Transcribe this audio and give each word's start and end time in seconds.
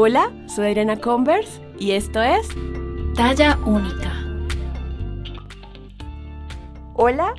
Hola, 0.00 0.30
soy 0.46 0.70
Irena 0.70 0.96
Converse 0.96 1.60
y 1.76 1.90
esto 1.90 2.22
es 2.22 2.46
Talla 3.16 3.58
Única. 3.66 4.12
Hola, 6.94 7.34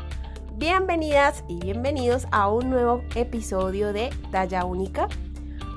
bienvenidas 0.57 1.45
y 1.47 1.57
bienvenidos 1.61 2.27
a 2.31 2.49
un 2.49 2.69
nuevo 2.69 3.01
episodio 3.15 3.93
de 3.93 4.09
Talla 4.31 4.65
Única. 4.65 5.07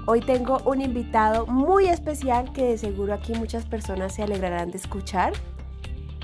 Hoy 0.08 0.22
tengo 0.22 0.58
un 0.64 0.80
invitado 0.80 1.46
muy 1.46 1.86
especial 1.86 2.52
que 2.52 2.64
de 2.64 2.78
seguro 2.78 3.14
aquí 3.14 3.32
muchas 3.34 3.64
personas 3.64 4.16
se 4.16 4.24
alegrarán 4.24 4.72
de 4.72 4.78
escuchar. 4.78 5.34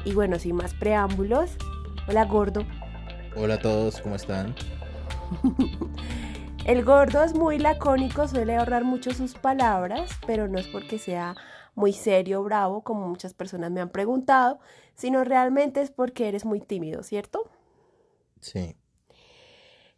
Y 0.04 0.12
bueno, 0.12 0.40
sin 0.40 0.56
más 0.56 0.74
preámbulos, 0.74 1.52
hola 2.08 2.24
gordo. 2.24 2.64
Hola 3.36 3.54
a 3.54 3.58
todos, 3.60 4.00
¿cómo 4.00 4.16
están? 4.16 4.56
El 6.68 6.84
gordo 6.84 7.24
es 7.24 7.32
muy 7.32 7.58
lacónico, 7.58 8.28
suele 8.28 8.54
ahorrar 8.54 8.84
mucho 8.84 9.10
sus 9.12 9.32
palabras, 9.32 10.10
pero 10.26 10.48
no 10.48 10.58
es 10.58 10.66
porque 10.66 10.98
sea 10.98 11.34
muy 11.74 11.94
serio 11.94 12.42
o 12.42 12.44
bravo, 12.44 12.82
como 12.82 13.08
muchas 13.08 13.32
personas 13.32 13.70
me 13.70 13.80
han 13.80 13.88
preguntado, 13.88 14.58
sino 14.94 15.24
realmente 15.24 15.80
es 15.80 15.90
porque 15.90 16.28
eres 16.28 16.44
muy 16.44 16.60
tímido, 16.60 17.02
¿cierto? 17.02 17.48
Sí. 18.40 18.76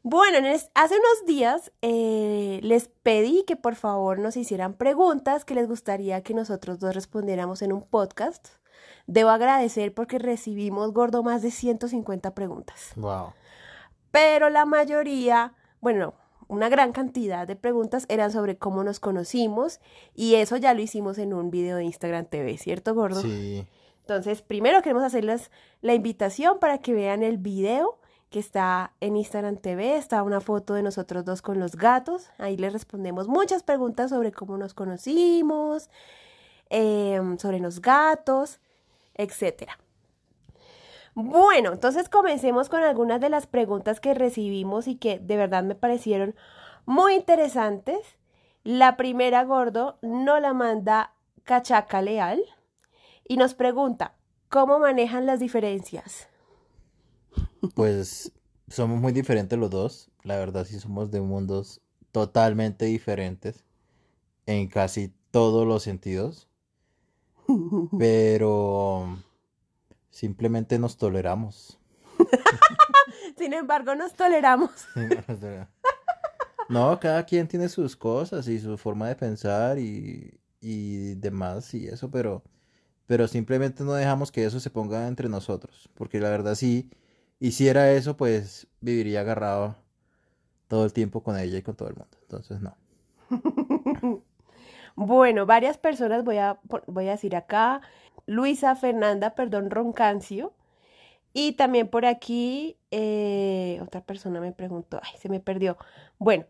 Bueno, 0.04 0.38
hace 0.74 0.94
unos 0.94 1.26
días 1.26 1.72
eh, 1.82 2.60
les 2.62 2.86
pedí 2.86 3.42
que 3.48 3.56
por 3.56 3.74
favor 3.74 4.20
nos 4.20 4.36
hicieran 4.36 4.74
preguntas 4.74 5.44
que 5.44 5.56
les 5.56 5.66
gustaría 5.66 6.22
que 6.22 6.34
nosotros 6.34 6.78
dos 6.78 6.94
respondiéramos 6.94 7.62
en 7.62 7.72
un 7.72 7.82
podcast. 7.82 8.46
Debo 9.08 9.30
agradecer 9.30 9.92
porque 9.92 10.20
recibimos, 10.20 10.92
gordo, 10.92 11.24
más 11.24 11.42
de 11.42 11.50
150 11.50 12.32
preguntas. 12.32 12.92
Wow. 12.94 13.32
Pero 14.12 14.50
la 14.50 14.66
mayoría, 14.66 15.54
bueno, 15.80 16.14
una 16.50 16.68
gran 16.68 16.90
cantidad 16.90 17.46
de 17.46 17.54
preguntas 17.54 18.06
eran 18.08 18.32
sobre 18.32 18.58
cómo 18.58 18.82
nos 18.82 18.98
conocimos 18.98 19.80
y 20.14 20.34
eso 20.34 20.56
ya 20.56 20.74
lo 20.74 20.82
hicimos 20.82 21.18
en 21.18 21.32
un 21.32 21.50
video 21.50 21.76
de 21.76 21.84
Instagram 21.84 22.26
TV, 22.26 22.58
¿cierto, 22.58 22.92
gordo? 22.92 23.22
Sí. 23.22 23.64
Entonces, 24.00 24.42
primero 24.42 24.82
queremos 24.82 25.04
hacerles 25.04 25.52
la 25.80 25.94
invitación 25.94 26.58
para 26.58 26.78
que 26.78 26.92
vean 26.92 27.22
el 27.22 27.38
video 27.38 27.98
que 28.30 28.40
está 28.40 28.92
en 29.00 29.16
Instagram 29.16 29.58
TV, 29.58 29.96
está 29.96 30.24
una 30.24 30.40
foto 30.40 30.74
de 30.74 30.82
nosotros 30.82 31.24
dos 31.24 31.40
con 31.40 31.60
los 31.60 31.76
gatos, 31.76 32.30
ahí 32.38 32.56
les 32.56 32.72
respondemos 32.72 33.28
muchas 33.28 33.62
preguntas 33.62 34.10
sobre 34.10 34.32
cómo 34.32 34.56
nos 34.56 34.74
conocimos, 34.74 35.88
em, 36.68 37.38
sobre 37.38 37.60
los 37.60 37.80
gatos, 37.80 38.58
etcétera. 39.14 39.78
Bueno, 41.14 41.72
entonces 41.72 42.08
comencemos 42.08 42.68
con 42.68 42.82
algunas 42.82 43.20
de 43.20 43.28
las 43.28 43.46
preguntas 43.46 44.00
que 44.00 44.14
recibimos 44.14 44.86
y 44.86 44.96
que 44.96 45.18
de 45.18 45.36
verdad 45.36 45.64
me 45.64 45.74
parecieron 45.74 46.34
muy 46.86 47.14
interesantes. 47.14 47.98
La 48.62 48.96
primera, 48.96 49.44
gordo, 49.44 49.98
no 50.02 50.38
la 50.38 50.52
manda 50.52 51.14
Cachaca 51.44 52.02
Leal 52.02 52.42
y 53.26 53.36
nos 53.36 53.54
pregunta, 53.54 54.14
¿cómo 54.48 54.78
manejan 54.78 55.26
las 55.26 55.40
diferencias? 55.40 56.28
Pues 57.74 58.32
somos 58.68 59.00
muy 59.00 59.12
diferentes 59.12 59.58
los 59.58 59.70
dos. 59.70 60.10
La 60.22 60.36
verdad 60.36 60.64
sí 60.64 60.78
somos 60.78 61.10
de 61.10 61.20
mundos 61.20 61.80
totalmente 62.12 62.84
diferentes 62.84 63.64
en 64.46 64.68
casi 64.68 65.12
todos 65.30 65.66
los 65.66 65.82
sentidos. 65.82 66.48
Pero 67.98 69.16
Simplemente 70.20 70.78
nos 70.78 70.98
toleramos. 70.98 71.78
Sin 73.38 73.54
embargo, 73.54 73.94
nos 73.96 74.12
toleramos. 74.12 74.70
no, 76.68 77.00
cada 77.00 77.24
quien 77.24 77.48
tiene 77.48 77.70
sus 77.70 77.96
cosas 77.96 78.46
y 78.46 78.58
su 78.58 78.76
forma 78.76 79.08
de 79.08 79.16
pensar 79.16 79.78
y, 79.78 80.38
y 80.60 81.14
demás 81.14 81.72
y 81.72 81.86
eso, 81.88 82.10
pero, 82.10 82.42
pero 83.06 83.26
simplemente 83.28 83.82
no 83.82 83.94
dejamos 83.94 84.30
que 84.30 84.44
eso 84.44 84.60
se 84.60 84.68
ponga 84.68 85.08
entre 85.08 85.30
nosotros. 85.30 85.88
Porque 85.94 86.20
la 86.20 86.28
verdad, 86.28 86.54
si 86.54 86.90
hiciera 87.38 87.90
eso, 87.90 88.18
pues 88.18 88.66
viviría 88.82 89.22
agarrado 89.22 89.74
todo 90.68 90.84
el 90.84 90.92
tiempo 90.92 91.22
con 91.22 91.38
ella 91.38 91.56
y 91.56 91.62
con 91.62 91.76
todo 91.76 91.88
el 91.88 91.94
mundo. 91.96 92.18
Entonces, 92.20 92.60
no. 92.60 92.76
bueno, 94.96 95.46
varias 95.46 95.78
personas 95.78 96.24
voy 96.24 96.36
a, 96.36 96.60
voy 96.86 97.08
a 97.08 97.12
decir 97.12 97.34
acá. 97.36 97.80
Luisa 98.26 98.74
Fernanda, 98.76 99.34
perdón, 99.34 99.70
Roncancio. 99.70 100.52
Y 101.32 101.52
también 101.52 101.88
por 101.88 102.06
aquí, 102.06 102.76
eh, 102.90 103.78
otra 103.82 104.00
persona 104.00 104.40
me 104.40 104.52
preguntó, 104.52 105.00
ay, 105.02 105.18
se 105.18 105.28
me 105.28 105.40
perdió. 105.40 105.76
Bueno, 106.18 106.44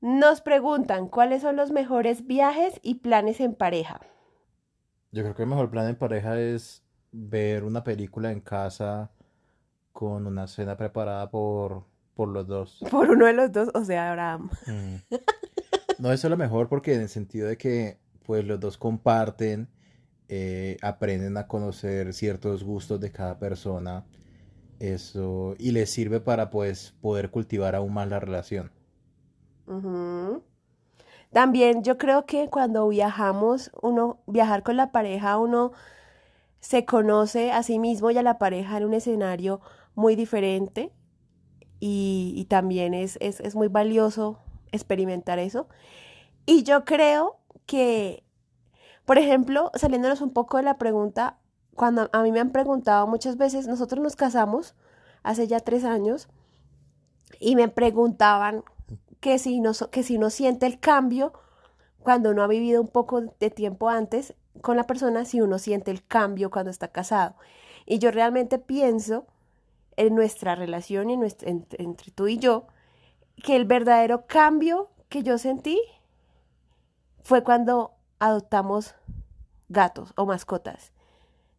nos 0.00 0.40
preguntan 0.40 1.08
cuáles 1.08 1.42
son 1.42 1.56
los 1.56 1.72
mejores 1.72 2.26
viajes 2.26 2.78
y 2.82 2.96
planes 2.96 3.40
en 3.40 3.54
pareja. 3.54 4.00
Yo 5.12 5.22
creo 5.22 5.34
que 5.34 5.42
el 5.42 5.48
mejor 5.48 5.70
plan 5.70 5.88
en 5.88 5.96
pareja 5.96 6.38
es 6.38 6.84
ver 7.10 7.64
una 7.64 7.82
película 7.82 8.30
en 8.30 8.40
casa 8.40 9.10
con 9.92 10.26
una 10.26 10.46
cena 10.46 10.76
preparada 10.76 11.28
por, 11.30 11.84
por 12.14 12.28
los 12.28 12.46
dos. 12.46 12.78
Por 12.90 13.10
uno 13.10 13.26
de 13.26 13.32
los 13.32 13.50
dos, 13.50 13.70
o 13.74 13.84
sea, 13.84 14.10
Abraham. 14.10 14.50
Mm. 14.66 15.14
No, 15.98 16.12
eso 16.12 16.28
es 16.28 16.30
lo 16.30 16.36
mejor 16.36 16.68
porque 16.68 16.94
en 16.94 17.02
el 17.02 17.08
sentido 17.08 17.48
de 17.48 17.58
que 17.58 17.98
pues 18.24 18.44
los 18.44 18.60
dos 18.60 18.78
comparten 18.78 19.68
eh, 20.32 20.76
aprenden 20.80 21.36
a 21.38 21.48
conocer 21.48 22.14
ciertos 22.14 22.62
gustos 22.62 23.00
de 23.00 23.10
cada 23.10 23.40
persona. 23.40 24.06
Eso, 24.78 25.56
y 25.58 25.72
les 25.72 25.90
sirve 25.90 26.20
para 26.20 26.50
pues 26.50 26.94
poder 27.00 27.32
cultivar 27.32 27.74
aún 27.74 27.92
más 27.92 28.08
la 28.08 28.20
relación. 28.20 28.70
También 31.32 31.82
yo 31.82 31.98
creo 31.98 32.26
que 32.26 32.48
cuando 32.48 32.86
viajamos, 32.86 33.72
uno, 33.82 34.20
viajar 34.28 34.62
con 34.62 34.76
la 34.76 34.92
pareja, 34.92 35.36
uno 35.36 35.72
se 36.60 36.84
conoce 36.84 37.50
a 37.50 37.64
sí 37.64 37.80
mismo 37.80 38.12
y 38.12 38.18
a 38.18 38.22
la 38.22 38.38
pareja 38.38 38.76
en 38.76 38.84
un 38.84 38.94
escenario 38.94 39.60
muy 39.96 40.14
diferente 40.14 40.92
y, 41.80 42.34
y 42.36 42.44
también 42.44 42.94
es, 42.94 43.18
es, 43.20 43.40
es 43.40 43.56
muy 43.56 43.66
valioso 43.66 44.38
experimentar 44.70 45.40
eso. 45.40 45.68
Y 46.46 46.62
yo 46.62 46.84
creo 46.84 47.40
que 47.66 48.22
por 49.04 49.18
ejemplo, 49.18 49.70
saliéndonos 49.74 50.20
un 50.20 50.32
poco 50.32 50.56
de 50.56 50.62
la 50.62 50.78
pregunta, 50.78 51.38
cuando 51.74 52.10
a 52.12 52.22
mí 52.22 52.32
me 52.32 52.40
han 52.40 52.50
preguntado 52.50 53.06
muchas 53.06 53.36
veces, 53.36 53.66
nosotros 53.66 54.02
nos 54.02 54.16
casamos 54.16 54.74
hace 55.22 55.46
ya 55.46 55.60
tres 55.60 55.84
años 55.84 56.28
y 57.38 57.56
me 57.56 57.68
preguntaban 57.68 58.64
que 59.20 59.38
si 59.38 59.60
no, 59.60 59.72
que 59.90 60.02
si 60.02 60.16
uno 60.16 60.30
siente 60.30 60.66
el 60.66 60.80
cambio 60.80 61.32
cuando 62.00 62.30
uno 62.30 62.42
ha 62.42 62.46
vivido 62.46 62.80
un 62.80 62.88
poco 62.88 63.20
de 63.20 63.50
tiempo 63.50 63.88
antes 63.88 64.34
con 64.62 64.76
la 64.76 64.84
persona, 64.84 65.24
si 65.24 65.40
uno 65.40 65.58
siente 65.58 65.90
el 65.90 66.04
cambio 66.04 66.50
cuando 66.50 66.70
está 66.70 66.88
casado. 66.88 67.34
Y 67.86 67.98
yo 67.98 68.10
realmente 68.10 68.58
pienso 68.58 69.26
en 69.96 70.14
nuestra 70.14 70.54
relación 70.54 71.10
y 71.10 71.14
entre 71.14 72.10
tú 72.12 72.28
y 72.28 72.38
yo, 72.38 72.66
que 73.42 73.56
el 73.56 73.64
verdadero 73.64 74.26
cambio 74.26 74.90
que 75.08 75.22
yo 75.22 75.38
sentí 75.38 75.80
fue 77.22 77.42
cuando 77.42 77.92
adoptamos 78.20 78.94
gatos 79.68 80.12
o 80.16 80.26
mascotas. 80.26 80.92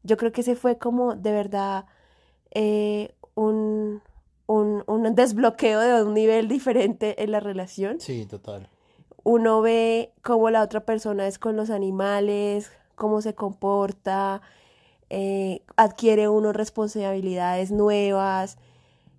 Yo 0.04 0.18
creo 0.18 0.32
que 0.32 0.42
ese 0.42 0.56
fue 0.56 0.78
como 0.78 1.16
de 1.16 1.32
verdad 1.32 1.86
eh, 2.52 3.14
un, 3.36 4.02
un, 4.48 4.84
un, 4.88 5.16
desbloqueo 5.16 5.80
de 5.80 6.04
un 6.04 6.14
nivel 6.14 6.48
diferente 6.48 7.22
en 7.24 7.32
la 7.32 7.40
relación. 7.40 8.00
Sí, 8.00 8.26
total. 8.26 8.70
Uno 9.24 9.62
ve 9.62 10.14
cómo 10.24 10.50
la 10.50 10.64
otra 10.64 10.86
persona 10.86 11.28
es 11.28 11.38
con 11.38 11.56
los 11.56 11.70
animales, 11.70 12.72
cómo 12.96 13.22
se 13.22 13.36
comporta, 13.36 14.42
eh, 15.10 15.62
adquiere 15.76 16.30
uno 16.30 16.54
responsabilidades 16.54 17.72
nuevas, 17.72 18.58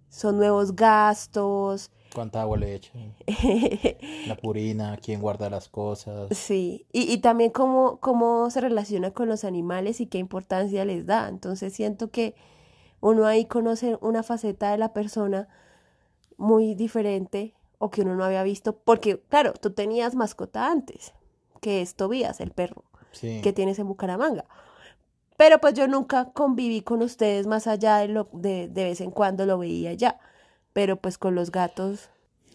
son 0.08 0.38
nuevos 0.38 0.74
gastos, 0.74 1.90
¿Cuánta 2.14 2.42
agua 2.42 2.58
le 2.58 2.74
echan? 2.74 3.14
La 4.26 4.36
purina, 4.36 4.98
quién 5.02 5.20
guarda 5.20 5.48
las 5.48 5.68
cosas. 5.68 6.36
Sí, 6.36 6.86
y, 6.92 7.18
también 7.18 7.50
cómo, 7.50 7.98
cómo 8.00 8.50
se 8.50 8.60
relaciona 8.60 9.12
con 9.12 9.28
los 9.28 9.44
animales 9.44 10.00
y 10.00 10.06
qué 10.06 10.18
importancia 10.18 10.84
les 10.84 11.06
da. 11.06 11.28
Entonces 11.28 11.72
siento 11.72 12.10
que 12.10 12.34
uno 13.00 13.26
ahí 13.26 13.46
conoce 13.46 13.98
una 14.00 14.22
faceta 14.22 14.70
de 14.70 14.78
la 14.78 14.92
persona 14.92 15.48
muy 16.36 16.74
diferente 16.74 17.54
o 17.78 17.90
que 17.90 18.02
uno 18.02 18.14
no 18.14 18.24
había 18.24 18.42
visto, 18.42 18.76
porque 18.76 19.20
claro, 19.28 19.54
tú 19.54 19.72
tenías 19.72 20.14
mascota 20.14 20.70
antes, 20.70 21.12
que 21.60 21.80
es 21.82 21.94
Tobías, 21.94 22.40
el 22.40 22.52
perro 22.52 22.84
que 23.20 23.52
tienes 23.52 23.78
en 23.78 23.88
Bucaramanga. 23.88 24.46
Pero 25.36 25.58
pues 25.60 25.74
yo 25.74 25.86
nunca 25.88 26.30
conviví 26.32 26.82
con 26.82 27.02
ustedes 27.02 27.46
más 27.46 27.66
allá 27.66 27.98
de 27.98 28.08
lo 28.08 28.28
de, 28.32 28.68
de 28.68 28.84
vez 28.84 29.00
en 29.00 29.10
cuando 29.10 29.44
lo 29.44 29.58
veía 29.58 29.92
ya 29.94 30.18
pero 30.72 30.96
pues 30.96 31.18
con 31.18 31.34
los 31.34 31.50
gatos 31.50 32.10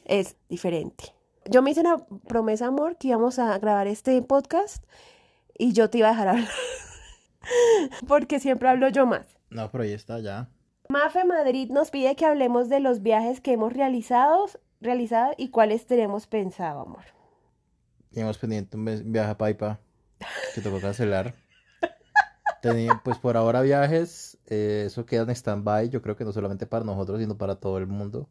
es 0.05 0.35
diferente. 0.49 1.13
Yo 1.45 1.61
me 1.61 1.71
hice 1.71 1.81
una 1.81 1.97
promesa, 2.27 2.67
amor, 2.67 2.97
que 2.97 3.09
íbamos 3.09 3.39
a 3.39 3.57
grabar 3.59 3.87
este 3.87 4.21
podcast 4.21 4.83
y 5.57 5.73
yo 5.73 5.89
te 5.89 5.99
iba 5.99 6.07
a 6.09 6.11
dejar 6.11 6.27
hablar. 6.29 6.49
Porque 8.07 8.39
siempre 8.39 8.67
hablo 8.69 8.89
yo 8.89 9.05
más. 9.05 9.25
No, 9.49 9.71
pero 9.71 9.83
ahí 9.83 9.93
está 9.93 10.19
ya. 10.19 10.49
Mafe 10.89 11.25
Madrid 11.25 11.69
nos 11.69 11.91
pide 11.91 12.15
que 12.15 12.25
hablemos 12.25 12.69
de 12.69 12.79
los 12.79 13.01
viajes 13.01 13.41
que 13.41 13.53
hemos 13.53 13.73
realizado, 13.73 14.45
realizado 14.81 15.33
y 15.37 15.49
cuáles 15.49 15.85
tenemos 15.85 16.27
pensado, 16.27 16.81
amor. 16.81 17.03
Tenemos 18.11 18.37
pendiente 18.37 18.77
un 18.77 19.11
viaje 19.11 19.31
a 19.31 19.37
Paipa. 19.37 19.79
que 20.55 20.61
tocó 20.61 20.79
cancelar. 20.79 21.35
Tenía, 22.61 23.01
pues 23.03 23.17
por 23.17 23.37
ahora 23.37 23.61
viajes, 23.61 24.36
eh, 24.47 24.83
eso 24.87 25.05
queda 25.05 25.23
en 25.23 25.29
stand-by, 25.29 25.89
yo 25.89 26.01
creo 26.01 26.15
que 26.15 26.23
no 26.23 26.31
solamente 26.31 26.65
para 26.65 26.85
nosotros, 26.85 27.19
sino 27.19 27.37
para 27.37 27.55
todo 27.55 27.77
el 27.77 27.87
mundo. 27.87 28.29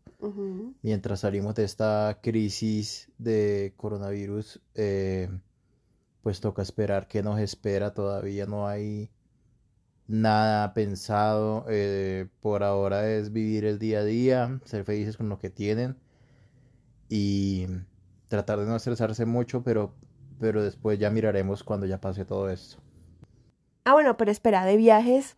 Mientras 0.83 1.21
salimos 1.21 1.55
de 1.55 1.65
esta 1.65 2.19
crisis 2.23 3.11
de 3.19 3.75
coronavirus, 3.77 4.61
eh, 4.75 5.29
pues 6.23 6.41
toca 6.41 6.63
esperar 6.63 7.07
qué 7.07 7.23
nos 7.23 7.39
espera. 7.39 7.93
Todavía 7.93 8.47
no 8.47 8.67
hay 8.67 9.11
nada 10.09 10.73
pensado. 10.73 11.67
eh, 11.69 12.29
por 12.41 12.63
ahora 12.63 13.09
es 13.11 13.33
vivir 13.33 13.67
el 13.67 13.79
día 13.79 14.01
a 14.01 14.05
día, 14.05 14.61
ser 14.65 14.85
felices 14.85 15.17
con 15.17 15.29
lo 15.29 15.39
que 15.39 15.51
tienen 15.51 15.97
y 17.09 17.67
tratar 18.29 18.59
de 18.59 18.67
no 18.67 18.77
estresarse 18.77 19.27
mucho, 19.27 19.63
pero, 19.63 19.95
pero 20.41 20.63
después 20.63 20.99
ya 20.99 21.11
miraremos 21.11 21.63
cuando 21.63 21.87
ya 21.87 22.01
pase 22.01 22.25
todo 22.25 22.49
esto. 22.51 22.79
Ah, 23.85 23.93
bueno, 23.93 24.17
pero 24.17 24.31
espera, 24.31 24.65
de 24.65 24.77
viajes, 24.77 25.37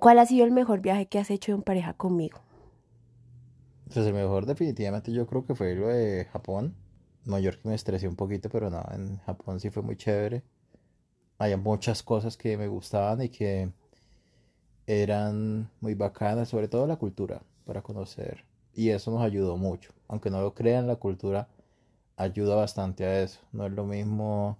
¿cuál 0.00 0.18
ha 0.18 0.26
sido 0.26 0.44
el 0.44 0.52
mejor 0.52 0.80
viaje 0.80 1.06
que 1.06 1.18
has 1.18 1.30
hecho 1.30 1.52
en 1.52 1.62
pareja 1.62 1.94
conmigo? 1.94 2.40
Pues 3.92 4.06
el 4.06 4.14
mejor 4.14 4.46
definitivamente 4.46 5.12
yo 5.12 5.26
creo 5.26 5.44
que 5.44 5.54
fue 5.54 5.74
lo 5.74 5.88
de 5.88 6.26
Japón. 6.32 6.74
Nueva 7.24 7.40
York 7.40 7.60
me 7.64 7.74
estresé 7.74 8.08
un 8.08 8.16
poquito, 8.16 8.48
pero 8.48 8.70
no, 8.70 8.84
en 8.92 9.18
Japón 9.18 9.60
sí 9.60 9.70
fue 9.70 9.82
muy 9.82 9.96
chévere. 9.96 10.42
Había 11.38 11.56
muchas 11.56 12.02
cosas 12.02 12.36
que 12.36 12.56
me 12.56 12.68
gustaban 12.68 13.22
y 13.22 13.28
que 13.28 13.70
eran 14.86 15.70
muy 15.80 15.94
bacanas, 15.94 16.48
sobre 16.48 16.68
todo 16.68 16.86
la 16.86 16.96
cultura, 16.96 17.42
para 17.64 17.82
conocer. 17.82 18.44
Y 18.74 18.90
eso 18.90 19.10
nos 19.10 19.22
ayudó 19.22 19.56
mucho. 19.56 19.92
Aunque 20.08 20.30
no 20.30 20.40
lo 20.40 20.54
crean, 20.54 20.86
la 20.86 20.96
cultura 20.96 21.48
ayuda 22.16 22.54
bastante 22.54 23.04
a 23.04 23.22
eso. 23.22 23.40
No 23.52 23.66
es 23.66 23.72
lo 23.72 23.84
mismo 23.84 24.58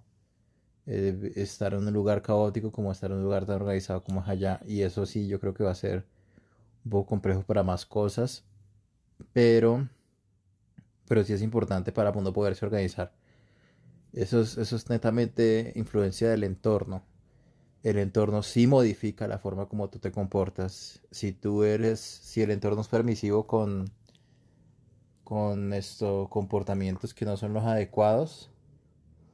eh, 0.87 1.33
estar 1.35 1.73
en 1.73 1.87
un 1.87 1.93
lugar 1.93 2.21
caótico 2.21 2.71
como 2.71 2.91
estar 2.91 3.11
en 3.11 3.17
un 3.17 3.23
lugar 3.23 3.45
tan 3.45 3.55
organizado 3.61 4.03
como 4.03 4.21
es 4.21 4.27
allá. 4.27 4.61
Y 4.65 4.81
eso 4.81 5.05
sí, 5.05 5.27
yo 5.27 5.39
creo 5.39 5.53
que 5.53 5.63
va 5.63 5.71
a 5.71 5.75
ser 5.75 6.05
un 6.85 6.91
poco 6.91 7.07
complejo 7.07 7.43
para 7.43 7.63
más 7.63 7.85
cosas, 7.85 8.43
pero, 9.33 9.87
pero 11.07 11.23
sí 11.23 11.33
es 11.33 11.41
importante 11.41 11.91
para 11.91 12.11
uno 12.11 12.33
poderse 12.33 12.65
organizar. 12.65 13.13
Eso 14.13 14.41
es, 14.41 14.57
eso 14.57 14.75
es 14.75 14.89
netamente 14.89 15.73
influencia 15.75 16.29
del 16.29 16.43
entorno. 16.43 17.03
El 17.83 17.97
entorno 17.97 18.43
sí 18.43 18.67
modifica 18.67 19.27
la 19.27 19.39
forma 19.39 19.67
como 19.67 19.89
tú 19.89 19.99
te 19.99 20.11
comportas. 20.11 21.01
Si 21.11 21.33
tú 21.33 21.63
eres, 21.63 21.99
si 21.99 22.41
el 22.41 22.51
entorno 22.51 22.81
es 22.81 22.87
permisivo 22.87 23.45
con, 23.45 23.91
con 25.23 25.73
estos 25.73 26.29
comportamientos 26.29 27.13
que 27.13 27.25
no 27.25 27.37
son 27.37 27.53
los 27.53 27.63
adecuados, 27.65 28.51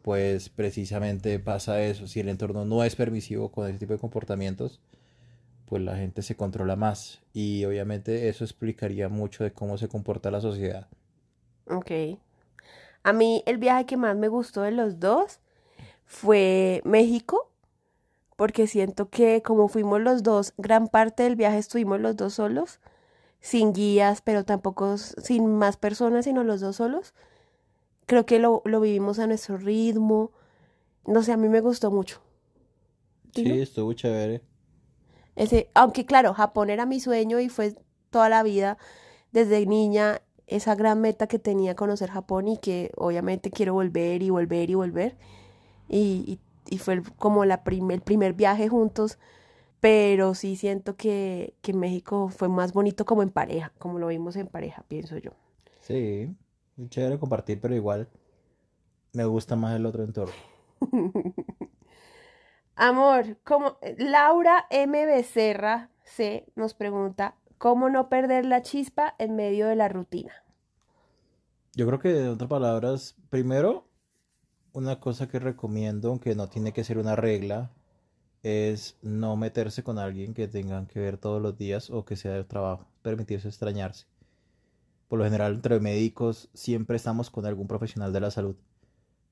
pues 0.02 0.50
precisamente 0.50 1.40
pasa 1.40 1.82
eso. 1.84 2.08
Si 2.08 2.20
el 2.20 2.30
entorno 2.30 2.66
no 2.66 2.84
es 2.84 2.96
permisivo 2.96 3.52
con 3.52 3.68
ese 3.68 3.80
tipo 3.80 3.94
de 3.94 4.00
comportamientos, 4.00 4.82
pues 5.66 5.82
la 5.82 5.96
gente 5.96 6.22
se 6.22 6.36
controla 6.36 6.76
más. 6.76 7.22
Y 7.34 7.64
obviamente 7.66 8.30
eso 8.30 8.44
explicaría 8.44 9.10
mucho 9.10 9.44
de 9.44 9.54
cómo 9.54 9.78
se 9.78 9.88
comporta 9.88 10.32
la 10.32 10.42
sociedad. 10.42 10.88
Ok. 11.68 11.92
A 13.04 13.14
mí 13.14 13.44
el 13.46 13.58
viaje 13.58 13.86
que 13.86 13.98
más 13.98 14.16
me 14.16 14.28
gustó 14.28 14.62
de 14.62 14.72
los 14.72 15.00
dos 15.00 15.40
fue 16.06 16.82
México, 16.84 17.50
porque 18.36 18.68
siento 18.68 19.10
que 19.10 19.42
como 19.42 19.68
fuimos 19.68 20.02
los 20.02 20.24
dos, 20.24 20.54
gran 20.58 20.88
parte 20.88 21.24
del 21.24 21.36
viaje 21.36 21.58
estuvimos 21.58 22.00
los 22.02 22.18
dos 22.18 22.34
solos, 22.34 22.80
sin 23.40 23.72
guías, 23.72 24.22
pero 24.22 24.44
tampoco 24.44 24.98
sin 24.98 25.56
más 25.56 25.78
personas, 25.78 26.26
sino 26.26 26.44
los 26.44 26.60
dos 26.60 26.76
solos. 26.76 27.14
Creo 28.12 28.26
que 28.30 28.40
lo, 28.40 28.62
lo 28.66 28.80
vivimos 28.82 29.20
a 29.20 29.28
nuestro 29.28 29.58
ritmo. 29.58 30.32
No 31.08 31.24
sé, 31.24 31.32
a 31.34 31.38
mí 31.38 31.50
me 31.50 31.62
gustó 31.62 31.92
mucho. 31.92 32.22
¿Y 33.36 33.46
no? 33.46 33.56
Sí, 33.56 33.60
estuvo 33.62 33.94
chévere. 33.94 34.42
Ese, 35.36 35.70
aunque 35.74 36.06
claro, 36.06 36.34
Japón 36.34 36.70
era 36.70 36.86
mi 36.86 37.00
sueño 37.00 37.40
y 37.40 37.50
fue 37.50 37.76
toda 38.10 38.30
la 38.30 38.44
vida, 38.44 38.78
desde 39.32 39.66
niña, 39.66 40.22
esa 40.48 40.76
gran 40.76 41.02
meta 41.02 41.28
que 41.28 41.40
tenía 41.40 41.76
conocer 41.76 42.10
Japón 42.12 42.48
y 42.48 42.58
que 42.58 42.92
obviamente 42.98 43.52
quiero 43.52 43.74
volver 43.74 44.24
y 44.24 44.30
volver 44.32 44.70
y 44.70 44.76
volver. 44.76 45.18
Y, 45.90 46.40
y, 46.70 46.76
y 46.76 46.80
fue 46.80 47.04
como 47.18 47.46
la 47.46 47.64
prim- 47.66 47.92
el 47.92 48.02
primer 48.02 48.34
viaje 48.34 48.70
juntos, 48.70 49.20
pero 49.82 50.36
sí 50.36 50.56
siento 50.58 50.96
que, 50.98 51.56
que 51.62 51.74
México 51.74 52.30
fue 52.30 52.50
más 52.50 52.74
bonito 52.74 53.06
como 53.06 53.24
en 53.24 53.32
pareja, 53.32 53.74
como 53.80 54.00
lo 54.00 54.08
vimos 54.08 54.36
en 54.38 54.48
pareja, 54.48 54.84
pienso 54.90 55.18
yo. 55.18 55.32
Sí, 55.80 56.36
es 56.84 56.90
chévere 56.90 57.20
compartir, 57.20 57.60
pero 57.62 57.76
igual 57.76 58.10
me 59.14 59.26
gusta 59.26 59.56
más 59.56 59.76
el 59.76 59.86
otro 59.86 60.04
entorno. 60.04 60.34
Amor, 62.76 63.38
como 63.44 63.78
Laura 63.98 64.66
M. 64.70 65.06
Becerra 65.06 65.90
C. 66.04 66.46
nos 66.56 66.74
pregunta, 66.74 67.36
¿cómo 67.58 67.90
no 67.90 68.10
perder 68.10 68.46
la 68.46 68.62
chispa 68.62 69.16
en 69.20 69.36
medio 69.36 69.68
de 69.68 69.76
la 69.76 69.88
rutina? 69.88 70.34
Yo 71.74 71.86
creo 71.88 72.00
que, 72.00 72.20
en 72.20 72.30
otras 72.30 72.50
palabras, 72.50 73.16
primero, 73.30 73.88
una 74.74 75.00
cosa 75.00 75.28
que 75.28 75.40
recomiendo, 75.40 76.10
aunque 76.10 76.36
no 76.36 76.48
tiene 76.48 76.74
que 76.74 76.84
ser 76.84 76.98
una 76.98 77.16
regla, 77.16 77.72
es 78.44 78.98
no 79.02 79.36
meterse 79.36 79.84
con 79.84 80.00
alguien 80.00 80.34
que 80.34 80.48
tengan 80.48 80.88
que 80.88 81.00
ver 81.00 81.18
todos 81.18 81.42
los 81.42 81.58
días 81.58 81.90
o 81.90 82.06
que 82.06 82.16
sea 82.16 82.34
de 82.34 82.44
trabajo, 82.44 82.88
permitirse 83.02 83.48
extrañarse. 83.48 84.08
Por 85.12 85.20
lo 85.20 85.26
general, 85.26 85.56
entre 85.56 85.82
médicos 85.82 86.48
siempre 86.54 86.96
estamos 86.96 87.30
con 87.30 87.46
algún 87.46 87.68
profesional 87.68 88.14
de 88.14 88.22
la 88.22 88.32
salud. 88.32 88.56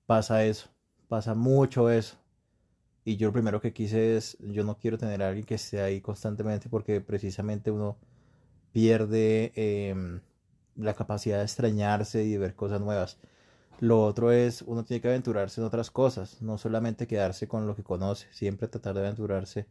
Pasa 0.07 0.43
eso, 0.43 0.67
pasa 1.07 1.35
mucho 1.35 1.89
eso. 1.89 2.17
Y 3.05 3.15
yo 3.15 3.27
lo 3.27 3.33
primero 3.33 3.61
que 3.61 3.71
quise 3.71 4.17
es, 4.17 4.37
yo 4.41 4.65
no 4.65 4.77
quiero 4.77 4.97
tener 4.97 5.23
a 5.23 5.29
alguien 5.29 5.45
que 5.45 5.55
esté 5.55 5.81
ahí 5.81 6.01
constantemente 6.01 6.67
porque 6.67 6.99
precisamente 6.99 7.71
uno 7.71 7.97
pierde 8.73 9.53
em, 9.55 10.19
la 10.75 10.95
capacidad 10.95 11.37
de 11.37 11.45
extrañarse 11.45 12.25
y 12.25 12.35
ver 12.35 12.55
cosas 12.55 12.81
nuevas. 12.81 13.17
Lo 13.79 14.03
otro 14.03 14.33
es, 14.33 14.63
uno 14.63 14.83
tiene 14.83 14.99
que 14.99 15.07
aventurarse 15.07 15.61
en 15.61 15.67
otras 15.67 15.91
cosas, 15.91 16.41
no 16.41 16.57
solamente 16.57 17.07
quedarse 17.07 17.47
con 17.47 17.67
lo 17.67 17.75
que 17.77 17.83
conoce, 17.83 18.27
siempre 18.31 18.67
tratar 18.67 18.95
de 18.95 18.99
aventurarse 18.99 19.65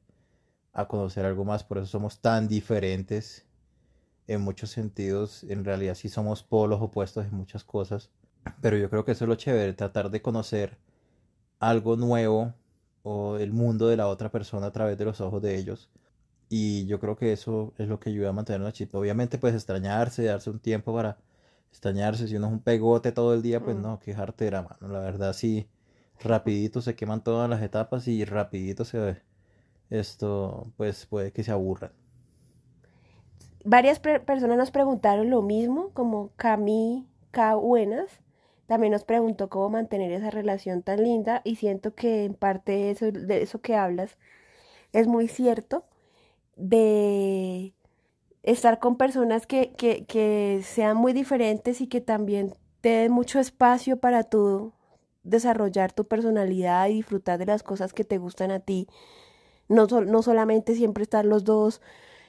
a 0.72 0.88
conocer 0.88 1.26
algo 1.26 1.44
más. 1.44 1.64
Por 1.64 1.76
eso 1.76 1.86
somos 1.86 2.20
tan 2.20 2.48
diferentes 2.48 3.47
en 4.28 4.40
muchos 4.42 4.70
sentidos. 4.70 5.44
En 5.48 5.64
realidad 5.64 5.94
sí 5.96 6.08
somos 6.08 6.42
polos 6.44 6.80
opuestos 6.80 7.26
en 7.26 7.34
muchas 7.34 7.64
cosas. 7.64 8.10
Pero 8.62 8.76
yo 8.76 8.88
creo 8.88 9.04
que 9.04 9.12
eso 9.12 9.24
es 9.24 9.28
lo 9.28 9.34
chévere, 9.34 9.72
tratar 9.74 10.10
de 10.10 10.22
conocer 10.22 10.78
algo 11.58 11.96
nuevo 11.96 12.54
o 13.02 13.36
el 13.36 13.52
mundo 13.52 13.88
de 13.88 13.96
la 13.96 14.06
otra 14.08 14.30
persona 14.30 14.68
a 14.68 14.72
través 14.72 14.96
de 14.96 15.04
los 15.04 15.20
ojos 15.20 15.42
de 15.42 15.56
ellos. 15.56 15.90
Y 16.48 16.86
yo 16.86 16.98
creo 16.98 17.16
que 17.16 17.32
eso 17.32 17.74
es 17.78 17.88
lo 17.88 18.00
que 18.00 18.10
ayuda 18.10 18.30
a 18.30 18.32
mantener 18.32 18.60
una 18.62 18.72
chispa. 18.72 18.98
Obviamente, 18.98 19.38
pues 19.38 19.54
extrañarse, 19.54 20.24
darse 20.24 20.48
un 20.50 20.60
tiempo 20.60 20.94
para 20.94 21.18
extrañarse. 21.70 22.26
Si 22.26 22.36
uno 22.36 22.46
es 22.46 22.52
un 22.52 22.60
pegote 22.60 23.12
todo 23.12 23.34
el 23.34 23.42
día, 23.42 23.62
pues 23.62 23.76
Mm. 23.76 23.82
no, 23.82 23.98
qué 23.98 24.14
jartera, 24.14 24.62
mano. 24.62 24.92
La 24.92 25.00
verdad, 25.00 25.32
sí, 25.34 25.68
rapidito 26.20 26.80
se 26.80 26.94
queman 26.94 27.22
todas 27.22 27.50
las 27.50 27.62
etapas 27.62 28.08
y 28.08 28.24
rapidito 28.24 28.84
se 28.86 28.98
ve. 28.98 29.22
Esto, 29.90 30.72
pues 30.76 31.06
puede 31.06 31.32
que 31.32 31.44
se 31.44 31.50
aburran. 31.50 31.92
Varias 33.64 33.98
personas 33.98 34.56
nos 34.56 34.70
preguntaron 34.70 35.30
lo 35.30 35.42
mismo, 35.42 35.90
como 35.92 36.30
Cami 36.36 37.06
K. 37.30 37.54
Buenas. 37.56 38.20
También 38.66 38.92
nos 38.92 39.04
preguntó 39.04 39.48
cómo 39.48 39.70
mantener 39.70 40.12
esa 40.12 40.30
relación 40.30 40.82
tan 40.82 41.02
linda 41.02 41.40
y 41.44 41.56
siento 41.56 41.94
que 41.94 42.24
en 42.24 42.34
parte 42.34 42.90
eso, 42.90 43.10
de 43.10 43.42
eso 43.42 43.60
que 43.60 43.74
hablas 43.74 44.18
es 44.92 45.06
muy 45.06 45.28
cierto, 45.28 45.84
de 46.56 47.74
estar 48.42 48.78
con 48.78 48.96
personas 48.96 49.46
que, 49.46 49.72
que, 49.72 50.04
que 50.04 50.60
sean 50.64 50.96
muy 50.96 51.12
diferentes 51.12 51.80
y 51.80 51.86
que 51.86 52.00
también 52.00 52.54
te 52.80 52.90
den 52.90 53.12
mucho 53.12 53.38
espacio 53.38 53.98
para 53.98 54.22
tú 54.24 54.72
desarrollar 55.22 55.92
tu 55.92 56.06
personalidad 56.06 56.88
y 56.88 56.94
disfrutar 56.94 57.38
de 57.38 57.46
las 57.46 57.62
cosas 57.62 57.92
que 57.92 58.04
te 58.04 58.18
gustan 58.18 58.50
a 58.50 58.60
ti. 58.60 58.86
No, 59.68 59.86
no 59.86 60.22
solamente 60.22 60.74
siempre 60.74 61.02
estar 61.02 61.24
los 61.24 61.44
dos 61.44 61.80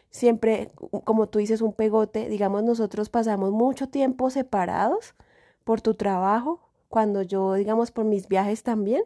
siempre, 0.10 0.72
como 1.04 1.28
tú 1.28 1.40
dices, 1.40 1.62
un 1.62 1.74
pegote. 1.74 2.30
Digamos, 2.30 2.64
nosotros 2.64 3.10
pasamos 3.10 3.52
mucho 3.52 3.90
tiempo 3.90 4.30
separados 4.30 5.16
por 5.64 5.82
tu 5.82 5.94
trabajo, 5.94 6.70
cuando 6.88 7.22
yo, 7.22 7.54
digamos, 7.54 7.92
por 7.92 8.06
mis 8.06 8.28
viajes 8.28 8.64
también, 8.64 9.04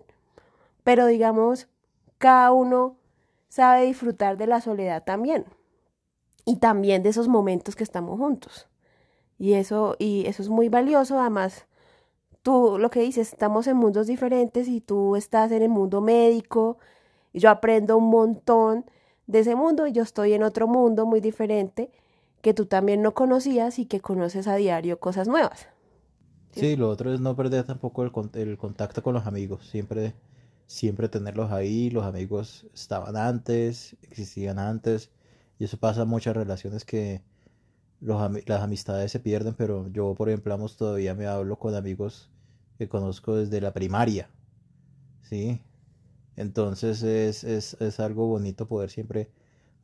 pero 0.84 1.06
digamos, 1.06 1.68
cada 2.18 2.54
uno 2.54 2.96
sabe 3.50 3.86
disfrutar 3.86 4.38
de 4.38 4.48
la 4.48 4.62
soledad 4.62 5.04
también 5.04 5.46
y 6.46 6.58
también 6.58 7.04
de 7.04 7.10
esos 7.10 7.28
momentos 7.28 7.76
que 7.76 7.84
estamos 7.84 8.18
juntos. 8.18 8.70
Y 9.38 9.54
eso, 9.54 9.96
y 10.00 10.26
eso 10.28 10.42
es 10.42 10.50
muy 10.50 10.70
valioso, 10.70 11.20
además, 11.20 11.66
tú 12.42 12.78
lo 12.80 12.90
que 12.90 13.02
dices, 13.02 13.34
estamos 13.34 13.68
en 13.68 13.76
mundos 13.78 14.08
diferentes 14.08 14.70
y 14.70 14.80
tú 14.80 15.18
estás 15.18 15.52
en 15.52 15.64
el 15.64 15.70
mundo 15.70 16.00
médico, 16.00 16.78
y 17.34 17.40
yo 17.40 17.50
aprendo 17.50 17.98
un 17.98 18.10
montón 18.10 18.86
de 19.28 19.40
ese 19.40 19.56
mundo 19.56 19.88
y 19.88 19.92
yo 19.92 20.04
estoy 20.04 20.34
en 20.34 20.44
otro 20.44 20.68
mundo 20.68 21.06
muy 21.06 21.22
diferente 21.22 21.92
que 22.42 22.54
tú 22.54 22.66
también 22.66 23.02
no 23.02 23.14
conocías 23.14 23.80
y 23.80 23.86
que 23.86 24.02
conoces 24.02 24.48
a 24.48 24.56
diario 24.56 25.00
cosas 25.00 25.28
nuevas. 25.28 25.68
¿sí? 26.52 26.76
Lo 26.76 26.90
otro 26.90 27.14
es 27.14 27.22
no 27.22 27.36
perder 27.36 27.66
tampoco 27.66 28.04
el, 28.04 28.12
el 28.34 28.58
contacto 28.58 29.02
con 29.02 29.14
los 29.14 29.26
amigos. 29.26 29.66
Siempre 29.68 30.14
siempre 30.68 31.10
tenerlos 31.10 31.52
ahí, 31.52 31.90
los 31.90 32.06
amigos 32.06 32.66
estaban 32.74 33.16
antes, 33.16 33.96
existían 34.02 34.60
antes, 34.60 35.12
y 35.60 35.66
eso 35.66 35.78
pasa 35.78 36.04
en 36.04 36.08
muchas 36.08 36.36
relaciones 36.36 36.86
que 36.86 37.22
los, 38.02 38.20
las 38.48 38.62
amistades 38.62 39.12
se 39.12 39.20
pierden, 39.20 39.54
pero 39.54 39.88
yo, 39.90 40.16
por 40.16 40.30
ejemplo, 40.30 40.58
todavía 40.70 41.14
me 41.16 41.28
hablo 41.28 41.58
con 41.58 41.76
amigos 41.76 42.30
que 42.78 42.90
conozco 42.90 43.36
desde 43.36 43.62
la 43.62 43.72
primaria, 43.72 44.30
¿sí? 45.22 45.62
Entonces 46.36 47.04
es, 47.04 47.44
es, 47.44 47.76
es 47.80 48.00
algo 48.00 48.28
bonito 48.28 48.68
poder 48.68 48.90
siempre 48.90 49.30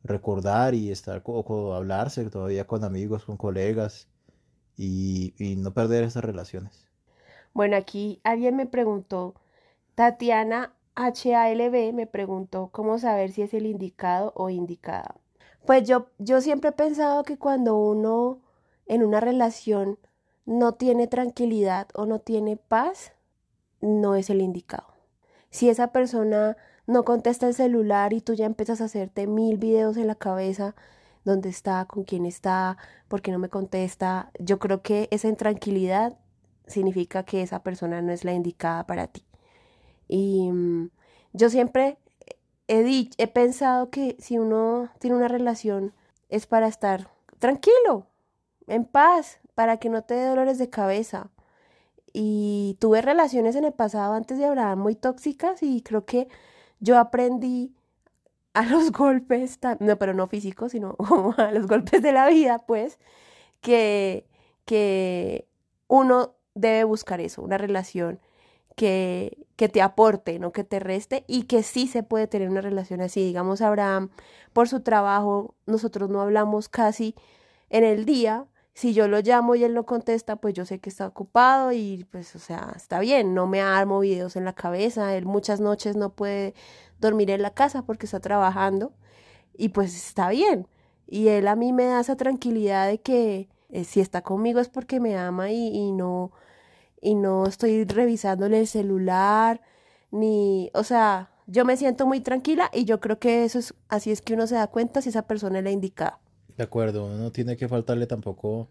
recordar 0.02 0.74
y 0.74 0.90
estar 0.90 1.22
o, 1.24 1.74
hablarse 1.74 2.28
todavía 2.30 2.66
con 2.66 2.84
amigos, 2.84 3.24
con 3.24 3.36
colegas 3.36 4.08
y, 4.76 5.34
y 5.38 5.56
no 5.56 5.72
perder 5.72 6.04
esas 6.04 6.24
relaciones. 6.24 6.86
Bueno, 7.52 7.76
aquí 7.76 8.20
alguien 8.24 8.56
me 8.56 8.66
preguntó, 8.66 9.34
Tatiana 9.94 10.74
HALB 10.94 11.92
me 11.92 12.06
preguntó 12.06 12.70
cómo 12.72 12.98
saber 12.98 13.32
si 13.32 13.42
es 13.42 13.54
el 13.54 13.66
indicado 13.66 14.32
o 14.36 14.50
indicada. 14.50 15.16
Pues 15.66 15.86
yo, 15.86 16.06
yo 16.18 16.40
siempre 16.40 16.70
he 16.70 16.72
pensado 16.72 17.22
que 17.22 17.38
cuando 17.38 17.76
uno 17.76 18.40
en 18.86 19.04
una 19.04 19.20
relación 19.20 19.98
no 20.46 20.72
tiene 20.72 21.06
tranquilidad 21.06 21.88
o 21.94 22.06
no 22.06 22.18
tiene 22.18 22.56
paz, 22.56 23.12
no 23.80 24.14
es 24.16 24.30
el 24.30 24.40
indicado. 24.40 24.99
Si 25.50 25.68
esa 25.68 25.92
persona 25.92 26.56
no 26.86 27.04
contesta 27.04 27.46
el 27.48 27.54
celular 27.54 28.12
y 28.12 28.20
tú 28.20 28.34
ya 28.34 28.46
empiezas 28.46 28.80
a 28.80 28.84
hacerte 28.84 29.26
mil 29.26 29.58
videos 29.58 29.96
en 29.96 30.06
la 30.06 30.14
cabeza, 30.14 30.74
dónde 31.24 31.48
está, 31.48 31.84
con 31.86 32.04
quién 32.04 32.26
está, 32.26 32.76
por 33.08 33.22
qué 33.22 33.32
no 33.32 33.38
me 33.38 33.48
contesta, 33.48 34.30
yo 34.38 34.58
creo 34.58 34.82
que 34.82 35.08
esa 35.10 35.28
intranquilidad 35.28 36.16
significa 36.66 37.24
que 37.24 37.42
esa 37.42 37.62
persona 37.62 38.02
no 38.02 38.12
es 38.12 38.24
la 38.24 38.32
indicada 38.32 38.86
para 38.86 39.08
ti. 39.08 39.24
Y 40.08 40.50
mm, 40.50 40.90
yo 41.32 41.50
siempre 41.50 41.98
he, 42.68 43.08
he 43.18 43.26
pensado 43.28 43.90
que 43.90 44.16
si 44.18 44.38
uno 44.38 44.88
tiene 44.98 45.16
una 45.16 45.28
relación 45.28 45.92
es 46.28 46.46
para 46.46 46.68
estar 46.68 47.08
tranquilo, 47.38 48.06
en 48.66 48.84
paz, 48.84 49.40
para 49.54 49.78
que 49.78 49.88
no 49.88 50.02
te 50.02 50.14
dé 50.14 50.26
dolores 50.26 50.58
de 50.58 50.70
cabeza. 50.70 51.30
Y 52.12 52.76
tuve 52.80 53.02
relaciones 53.02 53.56
en 53.56 53.64
el 53.64 53.72
pasado 53.72 54.14
antes 54.14 54.38
de 54.38 54.46
Abraham 54.46 54.80
muy 54.80 54.94
tóxicas 54.94 55.62
y 55.62 55.82
creo 55.82 56.04
que 56.04 56.28
yo 56.80 56.98
aprendí 56.98 57.74
a 58.54 58.64
los 58.64 58.92
golpes, 58.92 59.58
no, 59.78 59.96
pero 59.96 60.14
no 60.14 60.26
físicos, 60.26 60.72
sino 60.72 60.96
a 61.36 61.52
los 61.52 61.66
golpes 61.66 62.02
de 62.02 62.12
la 62.12 62.28
vida, 62.28 62.58
pues, 62.66 62.98
que, 63.60 64.26
que 64.64 65.46
uno 65.88 66.34
debe 66.54 66.84
buscar 66.84 67.20
eso, 67.20 67.42
una 67.42 67.58
relación 67.58 68.20
que, 68.76 69.46
que 69.56 69.68
te 69.68 69.82
aporte, 69.82 70.38
no 70.38 70.52
que 70.52 70.64
te 70.64 70.80
reste, 70.80 71.24
y 71.26 71.44
que 71.44 71.62
sí 71.62 71.86
se 71.86 72.02
puede 72.02 72.26
tener 72.26 72.48
una 72.50 72.60
relación 72.60 73.00
así. 73.00 73.24
Digamos, 73.24 73.60
Abraham, 73.60 74.10
por 74.52 74.68
su 74.68 74.80
trabajo, 74.80 75.54
nosotros 75.66 76.10
no 76.10 76.20
hablamos 76.20 76.68
casi 76.68 77.14
en 77.68 77.84
el 77.84 78.04
día. 78.04 78.46
Si 78.80 78.94
yo 78.94 79.08
lo 79.08 79.20
llamo 79.20 79.54
y 79.56 79.62
él 79.62 79.74
no 79.74 79.84
contesta, 79.84 80.36
pues 80.36 80.54
yo 80.54 80.64
sé 80.64 80.78
que 80.80 80.88
está 80.88 81.06
ocupado 81.06 81.70
y 81.70 82.06
pues, 82.10 82.34
o 82.34 82.38
sea, 82.38 82.72
está 82.74 82.98
bien, 82.98 83.34
no 83.34 83.46
me 83.46 83.60
armo 83.60 84.00
videos 84.00 84.36
en 84.36 84.46
la 84.46 84.54
cabeza, 84.54 85.14
él 85.16 85.26
muchas 85.26 85.60
noches 85.60 85.96
no 85.96 86.14
puede 86.14 86.54
dormir 86.98 87.30
en 87.30 87.42
la 87.42 87.50
casa 87.50 87.82
porque 87.82 88.06
está 88.06 88.20
trabajando 88.20 88.94
y 89.54 89.68
pues 89.68 89.94
está 89.94 90.30
bien. 90.30 90.66
Y 91.06 91.28
él 91.28 91.48
a 91.48 91.56
mí 91.56 91.74
me 91.74 91.84
da 91.84 92.00
esa 92.00 92.16
tranquilidad 92.16 92.86
de 92.88 93.02
que 93.02 93.50
eh, 93.68 93.84
si 93.84 94.00
está 94.00 94.22
conmigo 94.22 94.60
es 94.60 94.70
porque 94.70 94.98
me 94.98 95.14
ama 95.14 95.50
y, 95.50 95.68
y 95.76 95.92
no 95.92 96.32
y 97.02 97.16
no 97.16 97.44
estoy 97.46 97.84
revisándole 97.84 98.60
el 98.60 98.66
celular, 98.66 99.60
ni, 100.10 100.70
o 100.74 100.84
sea, 100.84 101.32
yo 101.46 101.66
me 101.66 101.76
siento 101.76 102.06
muy 102.06 102.20
tranquila 102.20 102.70
y 102.72 102.86
yo 102.86 102.98
creo 103.00 103.18
que 103.18 103.44
eso 103.44 103.58
es, 103.58 103.74
así 103.90 104.10
es 104.10 104.22
que 104.22 104.32
uno 104.34 104.46
se 104.46 104.54
da 104.54 104.68
cuenta 104.68 105.02
si 105.02 105.10
esa 105.10 105.26
persona 105.26 105.58
es 105.58 105.64
la 105.64 105.70
indicada. 105.70 106.18
De 106.60 106.64
acuerdo, 106.64 107.06
uno 107.06 107.16
no 107.16 107.32
tiene 107.32 107.56
que 107.56 107.68
faltarle 107.68 108.06
tampoco 108.06 108.68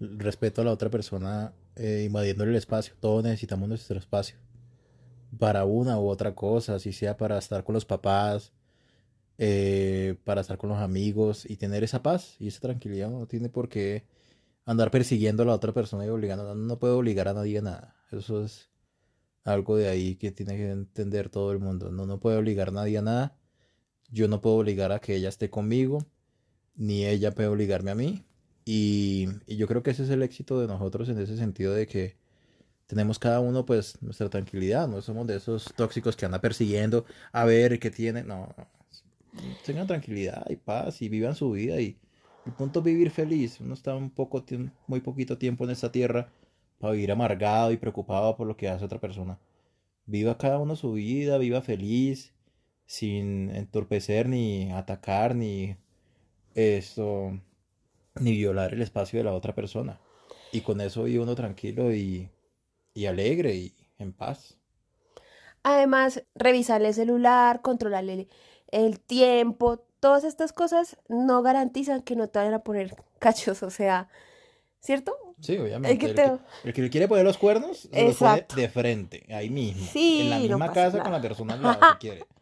respeto 0.00 0.62
a 0.62 0.64
la 0.64 0.72
otra 0.72 0.90
persona 0.90 1.52
eh, 1.76 2.02
invadiéndole 2.04 2.50
el 2.50 2.56
espacio. 2.56 2.94
Todos 2.98 3.22
necesitamos 3.22 3.68
nuestro 3.68 4.00
espacio 4.00 4.36
para 5.38 5.64
una 5.64 5.96
u 6.00 6.08
otra 6.08 6.34
cosa, 6.34 6.80
si 6.80 6.92
sea 6.92 7.16
para 7.16 7.38
estar 7.38 7.62
con 7.62 7.74
los 7.74 7.84
papás, 7.84 8.52
eh, 9.38 10.16
para 10.24 10.40
estar 10.40 10.58
con 10.58 10.70
los 10.70 10.80
amigos 10.80 11.48
y 11.48 11.56
tener 11.56 11.84
esa 11.84 12.02
paz 12.02 12.34
y 12.40 12.48
esa 12.48 12.62
tranquilidad. 12.62 13.10
No 13.10 13.28
tiene 13.28 13.48
por 13.48 13.68
qué 13.68 14.06
andar 14.64 14.90
persiguiendo 14.90 15.44
a 15.44 15.46
la 15.46 15.54
otra 15.54 15.72
persona 15.72 16.04
y 16.04 16.08
obligando. 16.08 16.52
No, 16.56 16.80
puede 16.80 16.94
obligar 16.94 17.28
a 17.28 17.34
nadie 17.34 17.58
a 17.58 17.62
nada. 17.62 17.96
Eso 18.10 18.42
es 18.42 18.70
algo 19.44 19.76
de 19.76 19.86
ahí 19.88 20.16
que 20.16 20.32
tiene 20.32 20.56
que 20.56 20.68
entender 20.68 21.28
todo 21.28 21.52
el 21.52 21.60
mundo. 21.60 21.92
No, 21.92 22.06
no 22.06 22.18
puede 22.18 22.38
obligar 22.38 22.70
a 22.70 22.72
nadie 22.72 22.98
a 22.98 23.02
nada. 23.02 23.36
Yo 24.10 24.26
no 24.26 24.40
puedo 24.40 24.56
obligar 24.56 24.90
a 24.90 24.98
que 24.98 25.14
ella 25.14 25.28
esté 25.28 25.48
conmigo, 25.48 26.04
ni 26.80 27.04
ella 27.06 27.32
puede 27.32 27.48
obligarme 27.48 27.90
a 27.90 27.94
mí. 27.94 28.24
Y, 28.64 29.28
yo 29.46 29.66
creo 29.68 29.82
que 29.82 29.90
ese 29.90 30.04
es 30.04 30.10
el 30.10 30.22
éxito 30.22 30.60
de 30.60 30.66
nosotros 30.66 31.08
en 31.08 31.18
ese 31.18 31.36
sentido 31.36 31.74
de 31.74 31.86
que 31.86 32.16
tenemos 32.86 33.18
cada 33.18 33.40
uno 33.40 33.66
pues 33.66 34.00
nuestra 34.02 34.30
tranquilidad, 34.30 34.88
no 34.88 35.02
somos 35.02 35.26
de 35.26 35.36
esos 35.36 35.72
tóxicos 35.76 36.16
que 36.16 36.26
andan 36.26 36.40
persiguiendo 36.40 37.04
a 37.32 37.44
ver 37.44 37.78
qué 37.78 37.90
tienen, 37.90 38.26
no, 38.26 38.48
tengan 39.64 39.86
tranquilidad 39.86 40.44
y 40.50 40.56
paz 40.56 41.02
y 41.02 41.08
vivan 41.08 41.34
su 41.34 41.52
vida 41.52 41.80
y, 41.80 41.98
el 42.46 42.52
punto 42.52 42.80
es 42.80 42.84
vivir 42.86 43.10
feliz. 43.10 43.60
Uno 43.60 43.74
está 43.74 43.94
un 43.94 44.10
poco, 44.10 44.44
muy 44.86 45.00
poquito 45.00 45.36
tiempo 45.36 45.64
en 45.64 45.70
esta 45.70 45.92
tierra 45.92 46.32
para 46.78 46.94
vivir 46.94 47.12
amargado 47.12 47.72
y 47.72 47.76
preocupado 47.76 48.36
por 48.36 48.46
lo 48.46 48.56
que 48.56 48.68
hace 48.68 48.84
otra 48.84 48.98
persona. 49.00 49.38
Viva 50.06 50.38
cada 50.38 50.58
uno 50.58 50.74
su 50.76 50.92
vida, 50.92 51.36
viva 51.38 51.60
feliz, 51.60 52.32
sin 52.86 53.50
entorpecer 53.50 54.28
ni 54.28 54.72
atacar 54.72 55.36
ni 55.36 55.76
esto, 56.60 57.38
ni 58.20 58.32
violar 58.32 58.74
el 58.74 58.82
espacio 58.82 59.18
de 59.18 59.24
la 59.24 59.34
otra 59.34 59.54
persona. 59.54 60.00
Y 60.52 60.62
con 60.62 60.80
eso 60.80 61.04
vive 61.04 61.22
uno 61.22 61.34
tranquilo 61.34 61.94
y, 61.94 62.28
y 62.94 63.06
alegre 63.06 63.54
y 63.54 63.74
en 63.98 64.12
paz. 64.12 64.56
Además, 65.62 66.24
revisarle 66.34 66.88
el 66.88 66.94
celular, 66.94 67.60
controlarle 67.60 68.28
el 68.68 69.00
tiempo, 69.00 69.84
todas 70.00 70.24
estas 70.24 70.52
cosas 70.52 70.96
no 71.08 71.42
garantizan 71.42 72.02
que 72.02 72.16
no 72.16 72.28
te 72.28 72.38
vayan 72.38 72.54
a 72.54 72.64
poner 72.64 72.96
cachos, 73.18 73.62
o 73.62 73.70
sea, 73.70 74.08
¿cierto? 74.80 75.14
Sí, 75.40 75.56
obviamente. 75.56 75.92
El 75.92 76.72
que, 76.74 76.82
le 76.82 76.90
quiere 76.90 77.08
poner 77.08 77.24
los 77.24 77.38
cuernos, 77.38 77.88
lo 77.92 78.12
pone 78.12 78.46
de 78.54 78.68
frente, 78.68 79.26
ahí 79.30 79.48
mismo. 79.48 79.86
Sí, 79.90 80.22
en 80.22 80.30
la 80.30 80.38
misma 80.38 80.72
casa 80.72 81.02
con 81.02 81.12
la 81.12 81.20
persona 81.20 81.54
al 81.54 81.62
lado, 81.62 81.92
si 81.92 81.98
quiere. 81.98 82.24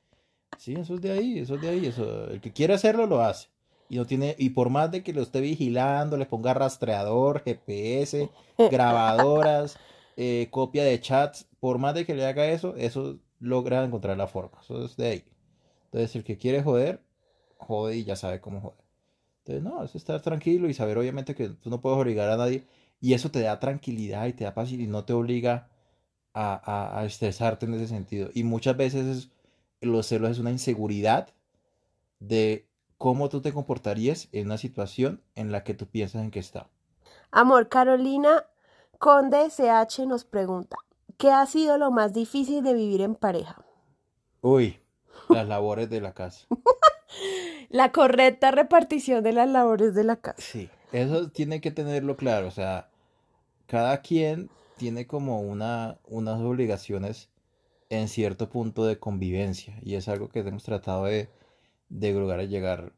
Sí, 0.56 0.74
eso 0.74 0.96
es 0.96 1.00
de 1.00 1.12
ahí, 1.12 1.38
eso 1.38 1.54
es 1.54 1.60
de 1.60 1.68
ahí. 1.68 1.86
Eso, 1.86 2.24
el 2.30 2.40
que 2.40 2.52
quiere 2.52 2.74
hacerlo, 2.74 3.06
lo 3.06 3.20
hace. 3.20 3.46
Y 3.88 3.96
no 3.96 4.06
tiene, 4.06 4.36
y 4.38 4.50
por 4.50 4.70
más 4.70 4.90
de 4.90 5.02
que 5.02 5.12
lo 5.12 5.22
esté 5.22 5.40
vigilando, 5.40 6.16
le 6.16 6.26
ponga 6.26 6.54
rastreador, 6.54 7.42
GPS, 7.42 8.28
grabadoras, 8.70 9.78
eh, 10.16 10.48
copia 10.50 10.84
de 10.84 11.00
chats, 11.00 11.46
por 11.60 11.78
más 11.78 11.94
de 11.94 12.04
que 12.04 12.14
le 12.14 12.26
haga 12.26 12.46
eso, 12.46 12.76
eso 12.76 13.18
logra 13.40 13.84
encontrar 13.84 14.16
la 14.16 14.26
forma. 14.26 14.58
Eso 14.62 14.84
es 14.84 14.96
de 14.96 15.06
ahí. 15.08 15.24
Entonces, 15.86 16.16
el 16.16 16.24
que 16.24 16.36
quiere 16.36 16.62
joder, 16.62 17.00
jode 17.56 17.96
y 17.96 18.04
ya 18.04 18.16
sabe 18.16 18.40
cómo 18.40 18.60
joder. 18.60 18.78
Entonces, 19.38 19.64
no, 19.64 19.82
es 19.82 19.94
estar 19.94 20.20
tranquilo 20.20 20.68
y 20.68 20.74
saber 20.74 20.98
obviamente 20.98 21.34
que 21.34 21.48
tú 21.48 21.70
no 21.70 21.80
puedes 21.80 21.98
obligar 21.98 22.28
a 22.30 22.36
nadie 22.36 22.64
y 23.00 23.14
eso 23.14 23.30
te 23.30 23.40
da 23.40 23.58
tranquilidad 23.60 24.26
y 24.26 24.32
te 24.34 24.44
da 24.44 24.54
paz 24.54 24.72
y 24.72 24.86
no 24.86 25.04
te 25.04 25.12
obliga 25.12 25.70
a, 26.34 27.00
a, 27.00 27.04
estresarte 27.06 27.66
en 27.66 27.74
ese 27.74 27.88
sentido. 27.88 28.30
Y 28.34 28.44
muchas 28.44 28.76
veces 28.76 29.30
los 29.80 30.06
celos 30.06 30.32
es 30.32 30.38
una 30.38 30.50
inseguridad 30.50 31.28
de 32.20 32.67
cómo 32.98 33.28
tú 33.28 33.40
te 33.40 33.52
comportarías 33.52 34.28
en 34.32 34.46
una 34.46 34.58
situación 34.58 35.22
en 35.36 35.52
la 35.52 35.64
que 35.64 35.74
tú 35.74 35.86
piensas 35.86 36.22
en 36.22 36.30
que 36.30 36.40
está. 36.40 36.68
Amor, 37.30 37.68
Carolina 37.68 38.44
Conde 38.98 39.48
CH 39.48 40.06
nos 40.06 40.24
pregunta, 40.24 40.76
¿qué 41.16 41.30
ha 41.30 41.46
sido 41.46 41.78
lo 41.78 41.92
más 41.92 42.12
difícil 42.12 42.64
de 42.64 42.74
vivir 42.74 43.00
en 43.00 43.14
pareja? 43.14 43.64
Uy, 44.40 44.80
las 45.28 45.46
labores 45.46 45.88
de 45.88 46.00
la 46.00 46.14
casa. 46.14 46.46
la 47.68 47.92
correcta 47.92 48.50
repartición 48.50 49.22
de 49.22 49.32
las 49.32 49.48
labores 49.48 49.94
de 49.94 50.04
la 50.04 50.16
casa. 50.16 50.40
Sí, 50.40 50.68
eso 50.92 51.30
tiene 51.30 51.60
que 51.60 51.70
tenerlo 51.70 52.16
claro. 52.16 52.48
O 52.48 52.50
sea, 52.50 52.88
cada 53.66 54.00
quien 54.00 54.50
tiene 54.76 55.06
como 55.06 55.40
una, 55.40 55.98
unas 56.08 56.40
obligaciones 56.40 57.28
en 57.90 58.08
cierto 58.08 58.48
punto 58.48 58.84
de 58.84 58.98
convivencia. 58.98 59.78
Y 59.82 59.94
es 59.94 60.08
algo 60.08 60.28
que 60.28 60.40
hemos 60.40 60.64
tratado 60.64 61.04
de, 61.04 61.28
de 61.88 62.12
lograr 62.12 62.46
llegar. 62.48 62.92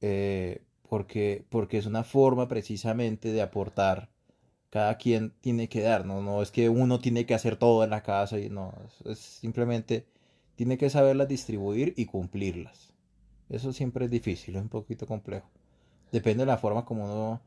Eh, 0.00 0.62
porque, 0.88 1.44
porque 1.50 1.78
es 1.78 1.86
una 1.86 2.04
forma 2.04 2.48
precisamente 2.48 3.32
de 3.32 3.42
aportar. 3.42 4.10
Cada 4.70 4.96
quien 4.98 5.32
tiene 5.40 5.68
que 5.68 5.80
dar, 5.82 6.06
no, 6.06 6.22
no 6.22 6.42
es 6.42 6.50
que 6.52 6.68
uno 6.68 7.00
tiene 7.00 7.26
que 7.26 7.34
hacer 7.34 7.56
todo 7.56 7.82
en 7.82 7.90
la 7.90 8.02
casa 8.02 8.38
y 8.38 8.50
no, 8.50 8.72
es 9.04 9.18
simplemente 9.18 10.06
tiene 10.54 10.78
que 10.78 10.90
saberlas 10.90 11.26
distribuir 11.26 11.94
y 11.96 12.06
cumplirlas. 12.06 12.92
Eso 13.48 13.72
siempre 13.72 14.04
es 14.04 14.10
difícil, 14.10 14.56
es 14.56 14.62
un 14.62 14.68
poquito 14.68 15.06
complejo. 15.06 15.48
Depende 16.12 16.42
de 16.42 16.46
la 16.46 16.58
forma 16.58 16.84
como 16.84 17.04
uno 17.04 17.40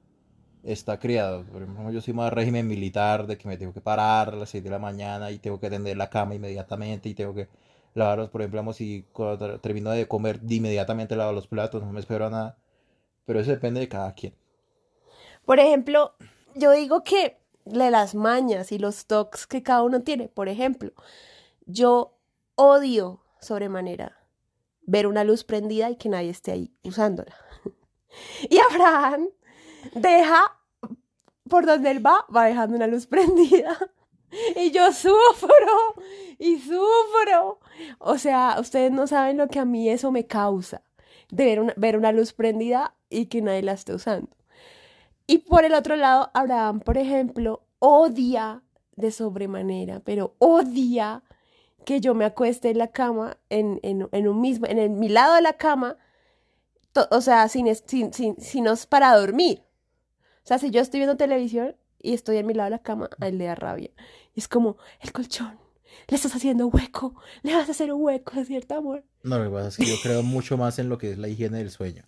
está 0.64 1.00
criado. 1.00 1.44
Por 1.46 1.62
ejemplo, 1.64 1.92
yo 1.92 2.02
soy 2.02 2.14
más 2.14 2.32
régimen 2.34 2.68
militar, 2.68 3.28
de 3.28 3.38
que 3.38 3.48
me 3.48 3.58
tengo 3.58 3.74
que 3.74 3.82
parar 3.82 4.30
a 4.30 4.36
las 4.36 4.50
6 4.50 4.64
de 4.64 4.70
la 4.70 4.80
mañana 4.80 5.32
y 5.32 5.40
tengo 5.40 5.60
que 5.60 5.70
tender 5.70 5.96
la 5.98 6.10
cama 6.10 6.36
inmediatamente 6.36 7.10
y 7.10 7.14
tengo 7.14 7.34
que 7.34 7.48
lavar, 7.94 8.30
por 8.30 8.42
ejemplo, 8.42 8.74
si 8.74 9.06
termino 9.62 9.92
de 9.92 10.08
comer, 10.08 10.40
de 10.42 10.56
inmediatamente 10.56 11.16
lavo 11.16 11.32
los 11.32 11.48
platos, 11.48 11.84
no 11.84 11.92
me 11.92 12.00
espero 12.00 12.28
a 12.28 12.30
nada. 12.30 12.58
Pero 13.26 13.40
eso 13.40 13.52
depende 13.52 13.80
de 13.80 13.88
cada 13.88 14.14
quien. 14.14 14.34
Por 15.46 15.60
ejemplo, 15.60 16.16
yo 16.56 16.72
digo 16.72 17.04
que 17.04 17.38
de 17.66 17.92
las 17.92 18.16
mañas 18.16 18.72
y 18.72 18.78
los 18.78 19.06
toques 19.06 19.48
que 19.48 19.64
cada 19.64 19.84
uno 19.84 20.02
tiene, 20.02 20.28
por 20.28 20.50
ejemplo, 20.50 20.92
yo 21.66 22.18
odio 22.56 23.22
sobremanera 23.40 24.18
ver 24.86 25.08
una 25.08 25.24
luz 25.24 25.44
prendida 25.44 25.90
y 25.90 25.96
que 25.96 26.10
nadie 26.10 26.30
esté 26.30 26.52
ahí 26.52 26.74
usándola. 26.84 27.36
Y 28.48 28.60
Abraham 28.60 29.30
deja, 29.96 30.60
por 31.50 31.66
donde 31.66 31.90
él 31.90 32.06
va, 32.06 32.28
va 32.34 32.46
dejando 32.46 32.76
una 32.76 32.86
luz 32.86 33.08
prendida. 33.14 33.76
Y 34.56 34.72
yo 34.72 34.92
sufro 34.92 35.96
y 36.40 36.60
sufro. 36.60 37.60
O 38.00 38.18
sea, 38.18 38.58
ustedes 38.60 38.92
no 38.92 39.08
saben 39.08 39.38
lo 39.38 39.48
que 39.48 39.60
a 39.60 39.66
mí 39.66 39.90
eso 39.90 40.12
me 40.12 40.26
causa. 40.26 40.82
De 41.32 41.46
ver 41.46 41.60
una, 41.60 41.74
ver 41.78 41.98
una 41.98 42.12
luz 42.12 42.34
prendida 42.34 42.96
y 43.10 43.28
que 43.28 43.42
nadie 43.42 43.64
la 43.64 43.74
esté 43.74 43.94
usando. 43.94 44.30
Y 45.26 45.40
por 45.40 45.64
el 45.64 45.74
otro 45.74 45.96
lado, 45.96 46.30
Abraham, 46.34 46.80
por 46.82 46.98
ejemplo, 46.98 47.64
odia 47.80 48.62
de 48.96 49.12
sobremanera, 49.12 50.02
pero 50.02 50.36
odia 50.38 51.24
que 51.86 52.02
yo 52.02 52.14
me 52.14 52.26
acueste 52.26 52.70
en 52.70 52.78
la 52.78 52.92
cama, 52.92 53.38
en, 53.50 53.80
en, 53.84 54.08
en 54.12 54.28
un 54.28 54.42
mismo, 54.42 54.68
en 54.68 54.78
el, 54.78 54.90
mi 54.90 55.10
lado 55.10 55.36
de 55.36 55.42
la 55.42 55.54
cama, 55.54 55.98
o 57.10 57.22
sea, 57.22 57.48
sin, 57.48 57.74
sin, 57.76 58.14
sin, 58.14 58.40
sin 58.40 58.66
para 58.90 59.16
dormir. 59.16 59.64
O 60.44 60.48
sea, 60.48 60.60
si 60.60 60.70
yo 60.70 60.82
estoy 60.82 61.00
viendo 61.00 61.18
televisión 61.18 61.76
y 62.04 62.14
estoy 62.14 62.38
en 62.38 62.46
mi 62.46 62.54
lado 62.54 62.66
de 62.66 62.72
la 62.76 62.84
cama, 62.84 63.10
a 63.20 63.28
él 63.28 63.40
le 63.40 63.46
da 63.46 63.56
rabia. 63.56 63.90
Y 64.36 64.42
es 64.42 64.48
como, 64.48 64.78
el 65.00 65.12
colchón, 65.12 65.58
le 66.08 66.16
estás 66.16 66.36
haciendo 66.36 66.68
hueco, 66.68 67.16
le 67.42 67.56
vas 67.56 67.68
a 67.68 67.72
hacer 67.72 67.92
un 67.92 68.04
hueco, 68.04 68.44
¿cierto, 68.46 68.76
amor? 68.76 69.04
No, 69.24 69.40
lo 69.40 69.46
que 69.46 69.56
pasa 69.56 69.68
es 69.70 69.78
que 69.78 69.86
yo 69.86 69.96
creo 70.04 70.22
mucho 70.24 70.58
más 70.58 70.78
en 70.78 70.90
lo 70.90 70.98
que 70.98 71.12
es 71.12 71.18
la 71.18 71.30
higiene 71.30 71.58
del 71.58 71.72
sueño. 71.72 72.04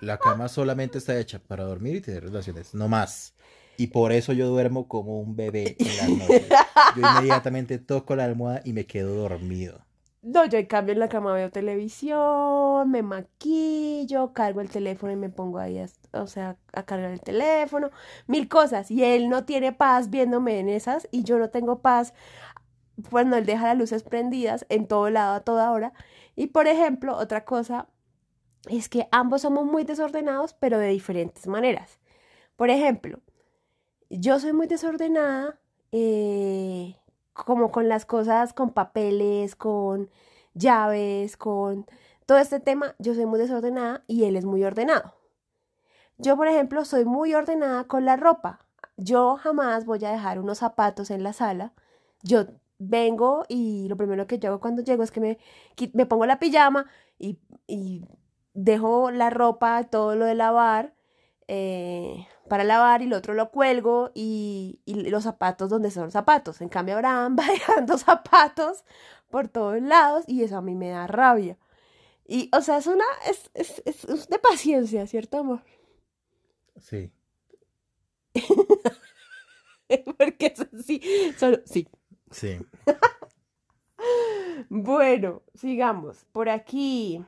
La 0.00 0.18
cama 0.18 0.48
solamente 0.48 0.98
está 0.98 1.18
hecha 1.18 1.40
para 1.40 1.64
dormir 1.64 1.96
y 1.96 2.00
tener 2.00 2.24
relaciones, 2.24 2.74
no 2.74 2.88
más. 2.88 3.34
Y 3.76 3.88
por 3.88 4.12
eso 4.12 4.32
yo 4.32 4.48
duermo 4.48 4.86
como 4.86 5.20
un 5.20 5.34
bebé 5.34 5.76
en 5.78 5.96
la 5.96 6.24
noche. 6.24 6.48
Yo 6.96 7.02
inmediatamente 7.02 7.78
toco 7.78 8.14
la 8.14 8.24
almohada 8.24 8.62
y 8.64 8.72
me 8.72 8.86
quedo 8.86 9.14
dormido. 9.14 9.84
No, 10.24 10.46
yo 10.46 10.56
en 10.58 10.64
cambio 10.66 10.94
en 10.94 11.00
la 11.00 11.08
cama 11.10 11.34
veo 11.34 11.50
televisión, 11.50 12.90
me 12.90 13.02
maquillo, 13.02 14.32
cargo 14.32 14.62
el 14.62 14.70
teléfono 14.70 15.12
y 15.12 15.16
me 15.16 15.28
pongo 15.28 15.58
ahí, 15.58 15.78
a, 15.78 15.86
o 16.12 16.26
sea, 16.26 16.56
a 16.72 16.84
cargar 16.84 17.10
el 17.10 17.20
teléfono, 17.20 17.90
mil 18.26 18.48
cosas. 18.48 18.90
Y 18.90 19.04
él 19.04 19.28
no 19.28 19.44
tiene 19.44 19.72
paz 19.72 20.08
viéndome 20.08 20.60
en 20.60 20.70
esas 20.70 21.06
y 21.10 21.24
yo 21.24 21.38
no 21.38 21.50
tengo 21.50 21.82
paz 21.82 22.14
cuando 23.10 23.36
él 23.36 23.46
deja 23.46 23.66
las 23.68 23.78
luces 23.78 24.02
prendidas 24.02 24.64
en 24.70 24.86
todo 24.86 25.10
lado 25.10 25.34
a 25.34 25.40
toda 25.40 25.70
hora. 25.72 25.92
Y 26.36 26.48
por 26.48 26.68
ejemplo, 26.68 27.16
otra 27.16 27.44
cosa 27.44 27.88
es 28.68 28.88
que 28.88 29.08
ambos 29.12 29.42
somos 29.42 29.66
muy 29.66 29.84
desordenados, 29.84 30.54
pero 30.54 30.78
de 30.78 30.88
diferentes 30.88 31.46
maneras. 31.46 31.98
Por 32.56 32.70
ejemplo, 32.70 33.20
yo 34.10 34.38
soy 34.40 34.52
muy 34.54 34.66
desordenada, 34.68 35.60
eh, 35.92 36.96
como 37.34 37.70
con 37.70 37.88
las 37.88 38.06
cosas, 38.06 38.52
con 38.52 38.70
papeles, 38.70 39.56
con 39.56 40.10
llaves, 40.54 41.36
con 41.36 41.86
todo 42.26 42.38
este 42.38 42.60
tema, 42.60 42.94
yo 42.98 43.14
soy 43.14 43.26
muy 43.26 43.38
desordenada 43.38 44.02
y 44.06 44.24
él 44.24 44.36
es 44.36 44.44
muy 44.44 44.64
ordenado. 44.64 45.14
Yo, 46.16 46.36
por 46.36 46.48
ejemplo, 46.48 46.84
soy 46.84 47.04
muy 47.04 47.34
ordenada 47.34 47.84
con 47.84 48.04
la 48.04 48.16
ropa. 48.16 48.60
Yo 48.96 49.36
jamás 49.36 49.84
voy 49.84 50.04
a 50.04 50.10
dejar 50.10 50.38
unos 50.38 50.58
zapatos 50.58 51.10
en 51.10 51.22
la 51.22 51.32
sala. 51.32 51.72
Yo 52.22 52.46
vengo 52.78 53.44
y 53.48 53.88
lo 53.88 53.96
primero 53.96 54.26
que 54.26 54.38
yo 54.38 54.50
hago 54.50 54.60
cuando 54.60 54.82
llego 54.82 55.02
es 55.02 55.10
que 55.10 55.20
me, 55.20 55.38
me 55.92 56.06
pongo 56.06 56.26
la 56.26 56.38
pijama 56.38 56.86
y, 57.18 57.38
y 57.66 58.06
dejo 58.54 59.10
la 59.10 59.30
ropa, 59.30 59.84
todo 59.84 60.14
lo 60.14 60.24
de 60.24 60.34
lavar, 60.34 60.94
eh, 61.48 62.26
para 62.48 62.64
lavar 62.64 63.02
y 63.02 63.06
lo 63.06 63.16
otro 63.16 63.34
lo 63.34 63.50
cuelgo 63.50 64.10
y, 64.14 64.80
los 64.86 65.24
zapatos 65.24 65.70
donde 65.70 65.90
son 65.90 66.10
zapatos. 66.10 66.60
En 66.60 66.68
cambio, 66.68 66.94
Abraham 66.94 67.36
va 67.38 67.46
dejando 67.46 67.98
zapatos 67.98 68.84
por 69.30 69.48
todos 69.48 69.80
lados 69.80 70.24
y 70.26 70.42
eso 70.42 70.56
a 70.56 70.62
mí 70.62 70.74
me 70.74 70.90
da 70.90 71.06
rabia. 71.06 71.58
Y, 72.26 72.50
o 72.56 72.62
sea, 72.62 72.78
es 72.78 72.86
una, 72.86 73.04
es, 73.28 73.50
es, 73.54 73.82
es, 73.84 74.28
de 74.28 74.38
paciencia, 74.38 75.06
¿cierto, 75.06 75.38
amor? 75.38 75.62
Sí. 76.80 77.12
Porque 80.18 80.46
es 80.46 80.60
así, 80.60 81.02
solo, 81.38 81.58
sí. 81.66 81.86
Sí. 82.30 82.58
bueno, 84.70 85.42
sigamos. 85.54 86.24
Por 86.32 86.48
aquí, 86.48 87.22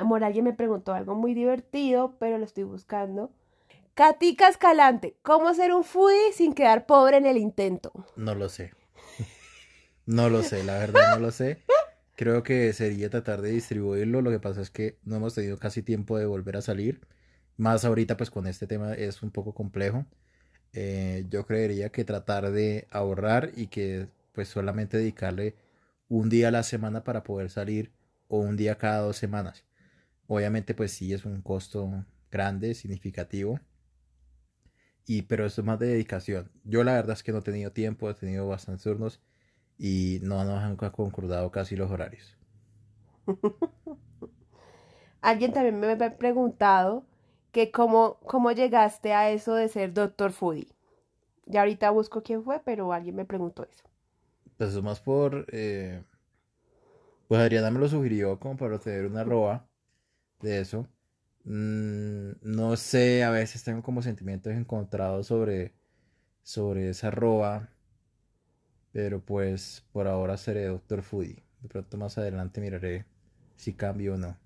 amor, 0.00 0.24
alguien 0.24 0.44
me 0.44 0.52
preguntó 0.52 0.92
algo 0.92 1.14
muy 1.14 1.34
divertido, 1.34 2.16
pero 2.18 2.38
lo 2.38 2.44
estoy 2.44 2.64
buscando. 2.64 3.30
Katica 3.94 4.48
Escalante, 4.48 5.16
¿cómo 5.22 5.54
ser 5.54 5.72
un 5.72 5.84
foodie 5.84 6.32
sin 6.32 6.52
quedar 6.52 6.84
pobre 6.86 7.16
en 7.16 7.26
el 7.26 7.36
intento? 7.36 7.92
No 8.16 8.34
lo 8.34 8.48
sé. 8.48 8.72
No 10.06 10.28
lo 10.28 10.42
sé, 10.42 10.62
la 10.64 10.74
verdad 10.74 11.14
no 11.14 11.20
lo 11.20 11.30
sé. 11.30 11.62
Creo 12.14 12.42
que 12.42 12.74
sería 12.74 13.08
tratar 13.08 13.40
de 13.40 13.52
distribuirlo. 13.52 14.20
Lo 14.20 14.30
que 14.30 14.38
pasa 14.38 14.60
es 14.60 14.68
que 14.68 14.98
no 15.02 15.16
hemos 15.16 15.34
tenido 15.34 15.58
casi 15.58 15.82
tiempo 15.82 16.18
de 16.18 16.26
volver 16.26 16.58
a 16.58 16.60
salir. 16.60 17.00
Más 17.56 17.86
ahorita 17.86 18.18
pues 18.18 18.30
con 18.30 18.46
este 18.46 18.66
tema 18.66 18.92
es 18.92 19.22
un 19.22 19.30
poco 19.30 19.54
complejo. 19.54 20.04
Eh, 20.74 21.24
yo 21.30 21.46
creería 21.46 21.88
que 21.88 22.04
tratar 22.04 22.50
de 22.50 22.86
ahorrar 22.90 23.52
y 23.56 23.68
que 23.68 24.08
pues 24.32 24.48
solamente 24.48 24.98
dedicarle 24.98 25.54
un 26.08 26.28
día 26.28 26.48
a 26.48 26.50
la 26.50 26.64
semana 26.64 27.02
para 27.02 27.22
poder 27.22 27.48
salir 27.48 27.90
o 28.28 28.38
un 28.38 28.56
día 28.56 28.76
cada 28.76 28.98
dos 28.98 29.16
semanas. 29.16 29.64
Obviamente 30.26 30.74
pues 30.74 30.92
sí 30.92 31.12
es 31.12 31.24
un 31.24 31.42
costo 31.42 32.04
grande, 32.30 32.74
significativo 32.74 33.60
y, 35.06 35.22
pero 35.22 35.44
eso 35.44 35.60
es 35.60 35.66
más 35.66 35.78
de 35.78 35.88
dedicación. 35.88 36.50
Yo 36.64 36.82
la 36.82 36.94
verdad 36.94 37.12
es 37.12 37.22
que 37.22 37.32
no 37.32 37.38
he 37.38 37.42
tenido 37.42 37.72
tiempo, 37.72 38.08
he 38.08 38.14
tenido 38.14 38.48
bastantes 38.48 38.84
turnos 38.84 39.20
y 39.78 40.20
no 40.22 40.44
nos 40.44 40.62
han 40.62 40.76
concordado 40.76 41.50
casi 41.50 41.76
los 41.76 41.90
horarios. 41.90 42.36
Alguien 45.20 45.52
también 45.52 45.80
me 45.80 45.92
ha 45.92 46.16
preguntado 46.16 47.04
que 47.52 47.70
cómo, 47.70 48.18
cómo 48.26 48.52
llegaste 48.52 49.12
a 49.12 49.30
eso 49.30 49.54
de 49.54 49.68
ser 49.68 49.92
doctor 49.92 50.32
Foodie. 50.32 50.68
Ya 51.46 51.60
ahorita 51.60 51.90
busco 51.90 52.22
quién 52.22 52.42
fue, 52.42 52.60
pero 52.64 52.92
alguien 52.92 53.16
me 53.16 53.24
preguntó 53.24 53.64
eso. 53.64 53.84
Pues 54.56 54.74
es 54.74 54.82
más 54.82 55.00
por... 55.00 55.46
Eh, 55.52 56.02
pues 57.28 57.40
Adriana 57.40 57.70
me 57.70 57.78
lo 57.78 57.88
sugirió 57.88 58.38
como 58.38 58.56
para 58.56 58.78
tener 58.78 59.06
una 59.06 59.24
roba 59.24 59.66
de 60.40 60.60
eso. 60.60 60.88
Mm, 61.44 62.32
no 62.42 62.76
sé, 62.76 63.24
a 63.24 63.30
veces 63.30 63.64
tengo 63.64 63.82
como 63.82 64.02
sentimientos 64.02 64.52
encontrados 64.54 65.26
sobre, 65.26 65.74
sobre 66.42 66.90
esa 66.90 67.10
roba. 67.10 67.68
Pero 68.92 69.20
pues 69.20 69.84
por 69.92 70.06
ahora 70.06 70.36
seré 70.36 70.66
Doctor 70.66 71.02
Foodie. 71.02 71.42
De 71.60 71.68
pronto 71.68 71.96
más 71.96 72.18
adelante 72.18 72.60
miraré 72.60 73.06
si 73.56 73.74
cambio 73.74 74.14
o 74.14 74.16
no. 74.16 74.36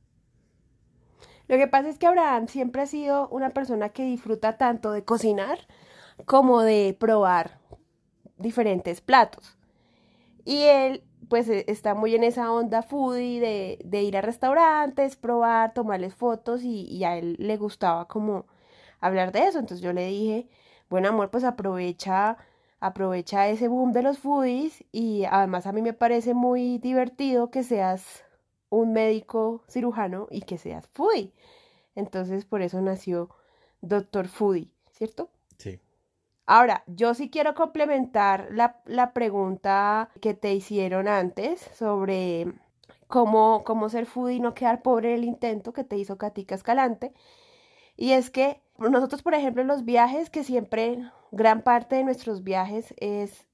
Lo 1.49 1.57
que 1.57 1.67
pasa 1.67 1.89
es 1.89 1.99
que 1.99 2.07
Abraham 2.07 2.47
siempre 2.47 2.83
ha 2.83 2.87
sido 2.87 3.29
una 3.31 3.51
persona 3.51 3.89
que 3.89 4.05
disfruta 4.05 4.59
tanto 4.59 4.93
de 4.93 5.05
cocinar 5.05 5.59
como 6.27 6.63
de 6.63 6.97
probar 6.99 7.59
diferentes 8.37 9.01
platos. 9.01 9.57
Y 10.45 10.63
él 10.63 11.03
pues 11.29 11.49
e, 11.49 11.65
está 11.69 11.95
muy 11.95 12.15
en 12.15 12.25
esa 12.25 12.53
onda 12.53 12.83
foodie 12.83 13.41
de, 13.41 13.79
de 13.85 14.03
ir 14.03 14.17
a 14.17 14.21
restaurantes, 14.23 15.17
probar, 15.17 15.75
tomarles 15.75 16.15
fotos 16.15 16.63
y, 16.63 16.83
y, 16.83 17.05
a 17.05 17.17
él 17.17 17.37
le 17.39 17.57
gustaba 17.57 18.09
como 18.09 18.47
hablar 19.01 19.33
de 19.33 19.47
eso. 19.49 19.59
Entonces 19.59 19.83
yo 19.83 19.93
le 19.93 20.07
dije, 20.07 20.49
bueno 20.91 21.09
amor, 21.09 21.31
pues 21.31 21.45
aprovecha, 21.45 22.39
aprovecha 22.81 23.49
ese 23.49 23.69
boom 23.69 23.93
de 23.93 24.03
los 24.03 24.19
foodies 24.19 24.85
y 24.93 25.25
además 25.31 25.67
a 25.67 25.73
mí 25.73 25.83
me 25.83 25.93
parece 25.93 26.35
muy 26.35 26.79
divertido 26.79 27.51
que 27.51 27.63
seas 27.63 28.25
un 28.71 28.93
médico 28.93 29.65
cirujano 29.69 30.29
y 30.31 30.43
que 30.43 30.59
seas 30.59 30.87
foodie. 30.89 31.33
Entonces 31.95 32.45
por 32.45 32.63
eso 32.63 32.81
nació 32.81 33.31
Doctor 33.81 34.29
Foodie, 34.29 34.71
¿cierto? 34.93 35.31
Ahora, 36.51 36.83
yo 36.87 37.13
sí 37.13 37.29
quiero 37.29 37.55
complementar 37.55 38.49
la, 38.53 39.13
pregunta 39.13 40.09
que 40.23 40.33
te 40.33 40.55
hicieron 40.55 41.07
antes 41.07 41.61
sobre 41.75 42.55
cómo, 43.07 43.65
cómo 43.67 43.91
ser 43.91 44.07
foodie 44.07 44.37
y 44.37 44.41
no 44.41 44.55
quedar 44.55 44.81
pobre 44.81 45.11
en 45.11 45.17
el 45.17 45.25
intento 45.25 45.75
que 45.75 45.85
te 45.85 45.99
hizo 45.99 46.17
Katica 46.17 46.55
Escalante. 46.55 47.13
Y 47.99 48.13
es 48.13 48.31
que 48.31 48.63
nosotros, 48.79 49.23
por 49.23 49.35
ejemplo, 49.35 49.61
en 49.61 49.69
los 49.69 49.85
viajes, 49.85 50.31
que 50.31 50.43
siempre 50.43 51.13
gran 51.33 51.61
parte 51.61 51.97
de 51.97 52.05
nuestros 52.05 52.43
viajes 52.43 52.95
es 52.97 53.47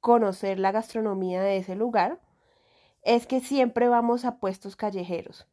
conocer 0.00 0.60
la 0.60 0.70
gastronomía 0.70 1.42
de 1.42 1.56
ese 1.56 1.74
lugar, 1.74 2.20
es 3.02 3.26
que 3.26 3.40
siempre 3.40 3.88
vamos 3.88 4.24
a 4.24 4.38
puestos 4.38 4.76
callejeros. 4.76 5.48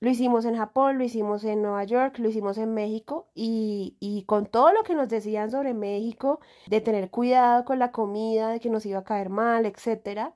Lo 0.00 0.10
hicimos 0.10 0.44
en 0.44 0.56
Japón, 0.56 0.98
lo 0.98 1.04
hicimos 1.04 1.42
en 1.44 1.62
Nueva 1.62 1.84
York, 1.84 2.18
lo 2.18 2.28
hicimos 2.28 2.58
en 2.58 2.74
México 2.74 3.28
y, 3.34 3.96
y, 3.98 4.24
con 4.24 4.46
todo 4.46 4.72
lo 4.72 4.82
que 4.82 4.94
nos 4.94 5.08
decían 5.08 5.50
sobre 5.50 5.72
México, 5.72 6.40
de 6.66 6.80
tener 6.80 7.10
cuidado 7.10 7.64
con 7.64 7.78
la 7.78 7.90
comida, 7.90 8.50
de 8.50 8.60
que 8.60 8.68
nos 8.68 8.84
iba 8.84 8.98
a 8.98 9.04
caer 9.04 9.30
mal, 9.30 9.64
etcétera, 9.64 10.34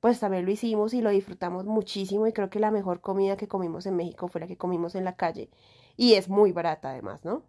pues 0.00 0.18
también 0.18 0.44
lo 0.44 0.50
hicimos 0.50 0.94
y 0.94 1.02
lo 1.02 1.10
disfrutamos 1.10 1.66
muchísimo 1.66 2.26
y 2.26 2.32
creo 2.32 2.50
que 2.50 2.58
la 2.58 2.70
mejor 2.70 3.00
comida 3.00 3.36
que 3.36 3.48
comimos 3.48 3.86
en 3.86 3.96
México 3.96 4.28
fue 4.28 4.40
la 4.40 4.46
que 4.46 4.56
comimos 4.56 4.94
en 4.94 5.04
la 5.04 5.14
calle 5.16 5.50
y 5.96 6.14
es 6.14 6.28
muy 6.28 6.52
barata 6.52 6.90
además, 6.90 7.24
¿no? 7.24 7.42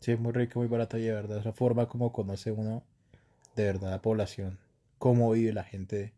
Sí, 0.00 0.14
muy 0.16 0.32
rica, 0.32 0.58
muy 0.58 0.68
barata 0.68 0.98
y 0.98 1.02
de 1.02 1.12
verdad 1.12 1.38
es 1.38 1.44
la 1.44 1.52
forma 1.52 1.88
como 1.88 2.12
conoce 2.12 2.52
uno 2.52 2.82
de 3.56 3.64
verdad 3.64 3.90
la 3.90 4.02
población, 4.02 4.58
cómo 4.98 5.30
vive 5.32 5.52
la 5.54 5.64
gente 5.64 6.12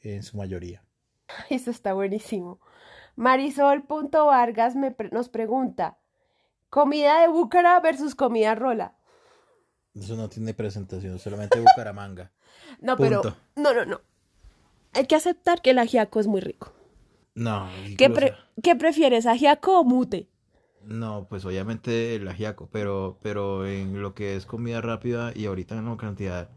en 0.00 0.22
su 0.22 0.36
mayoría. 0.36 0.84
Eso 1.50 1.70
está 1.70 1.92
buenísimo. 1.92 2.60
Marisol.vargas 3.16 4.76
me 4.76 4.94
nos 5.12 5.28
pregunta, 5.28 5.98
comida 6.68 7.20
de 7.20 7.28
Búcara 7.28 7.78
versus 7.80 8.14
comida 8.14 8.54
rola. 8.54 8.96
Eso 9.94 10.16
no 10.16 10.28
tiene 10.28 10.54
presentación, 10.54 11.18
solamente 11.18 11.60
Bucaramanga. 11.60 12.30
no, 12.80 12.96
pero 12.96 13.22
no, 13.56 13.74
no, 13.74 13.84
no. 13.84 14.00
Hay 14.92 15.06
que 15.06 15.16
aceptar 15.16 15.62
que 15.62 15.70
el 15.70 15.78
ajiaco 15.78 16.20
es 16.20 16.26
muy 16.26 16.40
rico. 16.40 16.72
No. 17.34 17.68
¿Qué, 17.96 18.34
¿Qué, 18.62 18.76
prefieres, 18.76 19.26
ajiaco 19.26 19.80
o 19.80 19.84
mute? 19.84 20.28
No, 20.84 21.26
pues 21.28 21.44
obviamente 21.44 22.16
el 22.16 22.26
ajiaco, 22.26 22.68
pero, 22.72 23.18
pero 23.22 23.66
en 23.66 24.02
lo 24.02 24.14
que 24.14 24.36
es 24.36 24.46
comida 24.46 24.80
rápida 24.80 25.32
y 25.34 25.46
ahorita 25.46 25.76
en 25.76 25.86
la 25.86 25.96
cantidad 25.96 26.48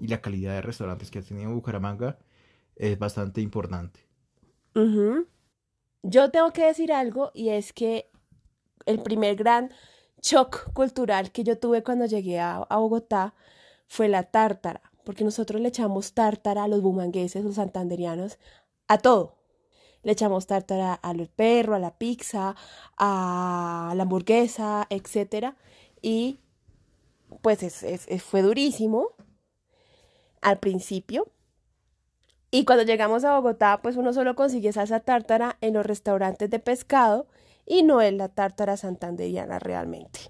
y 0.00 0.08
la 0.08 0.20
calidad 0.20 0.54
de 0.54 0.62
restaurantes 0.62 1.10
que 1.10 1.18
ha 1.18 1.22
tenido 1.22 1.50
Bucaramanga 1.50 2.18
es 2.76 2.98
bastante 2.98 3.40
importante. 3.40 4.00
Yo 6.02 6.30
tengo 6.30 6.52
que 6.52 6.66
decir 6.66 6.92
algo 6.92 7.30
y 7.32 7.50
es 7.50 7.72
que 7.72 8.10
el 8.86 9.00
primer 9.02 9.36
gran 9.36 9.70
shock 10.20 10.72
cultural 10.72 11.32
que 11.32 11.44
yo 11.44 11.58
tuve 11.58 11.82
cuando 11.82 12.06
llegué 12.06 12.40
a, 12.40 12.66
Bogotá 12.70 13.34
fue 13.86 14.08
la 14.08 14.24
tártara, 14.24 14.80
porque 15.04 15.24
nosotros 15.24 15.60
le 15.60 15.68
echamos 15.68 16.14
tártara 16.14 16.64
a 16.64 16.68
los 16.68 16.82
bumangueses, 16.82 17.44
los 17.44 17.56
santanderianos, 17.56 18.38
a 18.88 18.98
todo. 18.98 19.36
Le 20.02 20.12
echamos 20.12 20.46
tártara 20.46 20.94
al 20.94 21.28
perro, 21.28 21.76
a 21.76 21.78
la 21.78 21.96
pizza, 21.96 22.56
a 22.96 23.92
la 23.94 24.02
hamburguesa, 24.02 24.86
etc. 24.90 25.54
Y 26.00 26.40
pues 27.42 27.62
es, 27.62 28.06
fue 28.22 28.42
durísimo 28.42 29.10
al 30.40 30.58
principio. 30.58 31.30
Y 32.54 32.66
cuando 32.66 32.84
llegamos 32.84 33.24
a 33.24 33.34
Bogotá, 33.34 33.80
pues 33.82 33.96
uno 33.96 34.12
solo 34.12 34.36
consigue 34.36 34.74
salsa 34.74 35.00
tártara 35.00 35.56
en 35.62 35.72
los 35.72 35.86
restaurantes 35.86 36.50
de 36.50 36.58
pescado 36.58 37.26
y 37.64 37.82
no 37.82 38.02
es 38.02 38.12
la 38.12 38.28
tártara 38.28 38.76
santanderiana 38.76 39.58
realmente. 39.58 40.20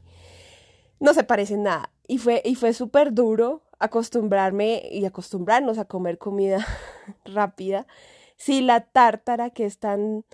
No 1.01 1.15
se 1.15 1.25
parecen 1.25 1.65
nada. 1.65 1.91
Y 2.07 2.19
fue, 2.19 2.41
y 2.45 2.55
fue 2.55 2.75
súper 2.75 3.13
duro 3.13 3.63
acostumbrarme 3.81 4.89
y 4.93 5.05
acostumbrarnos 5.05 5.79
a 5.79 5.85
comer 5.85 6.19
comida 6.19 6.65
rápida 7.25 7.89
si 8.37 8.61
la 8.61 8.83
tártara 8.83 9.51
que 9.51 9.67
es 9.67 9.79
tan 9.79 10.25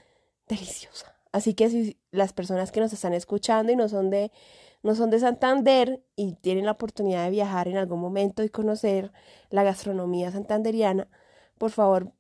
deliciosa. 0.47 1.15
Así 1.33 1.55
que 1.55 1.71
si 1.71 1.99
las 2.11 2.35
personas 2.35 2.71
que 2.71 2.81
nos 2.81 2.93
están 2.93 3.15
escuchando 3.15 3.73
y 3.73 3.77
no 3.77 3.89
son 3.89 4.11
de 4.11 4.31
no 4.83 4.95
son 4.95 5.09
de 5.09 5.21
Santander 5.21 6.03
y 6.17 6.35
tienen 6.35 6.67
la 6.67 6.73
oportunidad 6.73 7.25
de 7.25 7.31
viajar 7.31 7.67
en 7.67 7.79
algún 7.79 7.99
momento 7.99 8.45
y 8.45 8.51
conocer 8.51 9.11
la 9.51 9.63
gastronomía 9.65 10.31
santanderiana, 10.31 11.09
por 11.59 11.71
favor, 11.71 12.13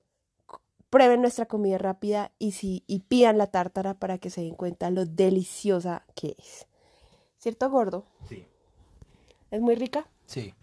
prueben 0.91 1.21
nuestra 1.21 1.47
comida 1.47 1.79
rápida 1.79 2.33
y, 2.39 2.53
si, 2.53 2.85
y 2.87 3.01
pidan 3.01 3.39
la 3.39 3.49
tártara 3.49 3.95
para 3.95 4.19
que 4.19 4.31
se 4.31 4.43
den 4.43 4.55
cuenta 4.55 4.91
lo 4.91 5.05
deliciosa 5.05 6.05
que 6.15 6.37
es. 6.39 6.67
¿Cierto, 7.39 7.71
gordo? 7.71 8.05
Sí. 8.29 8.47
¿Es 9.51 9.61
muy 9.61 9.75
rica? 9.75 10.07
Sí. 10.27 10.55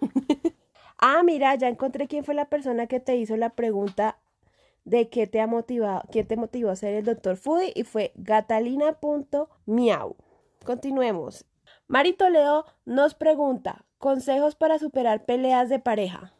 ah, 0.98 1.22
mira, 1.24 1.54
ya 1.54 1.68
encontré 1.68 2.08
quién 2.08 2.24
fue 2.24 2.34
la 2.34 2.48
persona 2.48 2.86
que 2.86 3.00
te 3.00 3.16
hizo 3.16 3.36
la 3.36 3.50
pregunta 3.50 4.18
de 4.84 5.08
qué 5.08 5.26
te 5.26 5.40
ha 5.40 5.46
motivado, 5.46 6.02
quién 6.10 6.26
te 6.26 6.36
motivó 6.36 6.70
a 6.70 6.76
ser 6.76 6.94
el 6.94 7.04
doctor 7.04 7.36
Foodie 7.36 7.72
y 7.74 7.84
fue 7.84 8.12
gatalina.miau. 8.16 10.16
Continuemos. 10.64 11.44
Mari 11.86 12.14
Toledo 12.14 12.66
nos 12.84 13.14
pregunta, 13.14 13.84
consejos 13.98 14.54
para 14.54 14.78
superar 14.78 15.24
peleas 15.24 15.68
de 15.68 15.78
pareja. 15.78 16.32